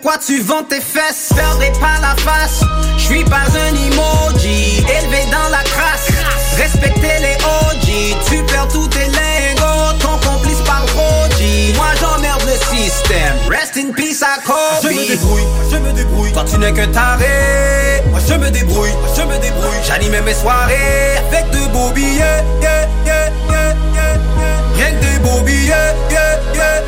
[0.00, 1.28] pourquoi tu vends tes fesses?
[1.34, 2.60] Perdez pas la face,
[2.96, 4.78] je suis pas un emoji.
[4.78, 6.08] Élevé dans la crasse,
[6.56, 8.16] respectez les OG.
[8.28, 11.74] Tu perds tous tes lingots, ton complice par Roji.
[11.76, 14.56] Moi j'emmerde le système, rest in peace à Kobe.
[14.82, 16.32] Je me débrouille, je me débrouille.
[16.32, 19.80] Toi tu n'es qu'un taré, moi je me débrouille, moi je me débrouille.
[19.86, 22.44] J'anime mes soirées avec de beaux billets.
[22.62, 24.76] Yeah, yeah, yeah, yeah, yeah.
[24.76, 25.94] Rien que des beaux billets.
[26.10, 26.80] Yeah, yeah,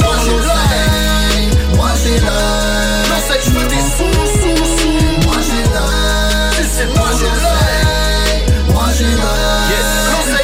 [0.00, 2.18] Moi j'ai Moi j'ai
[3.44, 5.26] je veux des sous, sous, sous.
[5.26, 5.62] Moi j'ai
[6.74, 7.08] c'est Moi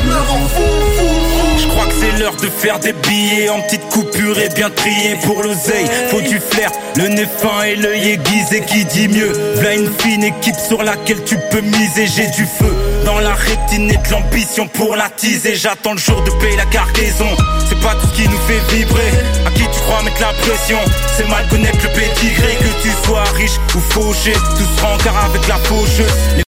[0.04, 0.62] me rend fou,
[0.96, 1.58] fou, fou.
[1.58, 5.16] Je crois que c'est l'heure de faire des billets en petites coupures et bien trier
[5.22, 5.86] pour l'oseille.
[6.08, 8.62] Faut du flair, le nez fin et l'œil aiguisé.
[8.66, 9.32] Qui dit mieux?
[9.56, 12.06] V'là une fine équipe sur laquelle tu peux miser.
[12.06, 15.54] J'ai du feu dans la rétine et de l'ambition pour l'attiser.
[15.54, 17.28] J'attends le jour de payer la cargaison.
[17.68, 19.12] C'est pas tout ce qui nous fait vibrer.
[19.46, 20.78] À qui tu crois mettre la pression?
[21.16, 22.56] C'est mal connaître le pédigré.
[22.56, 26.42] Que tu sois riche ou fauché, tout en quart avec la faucheuse.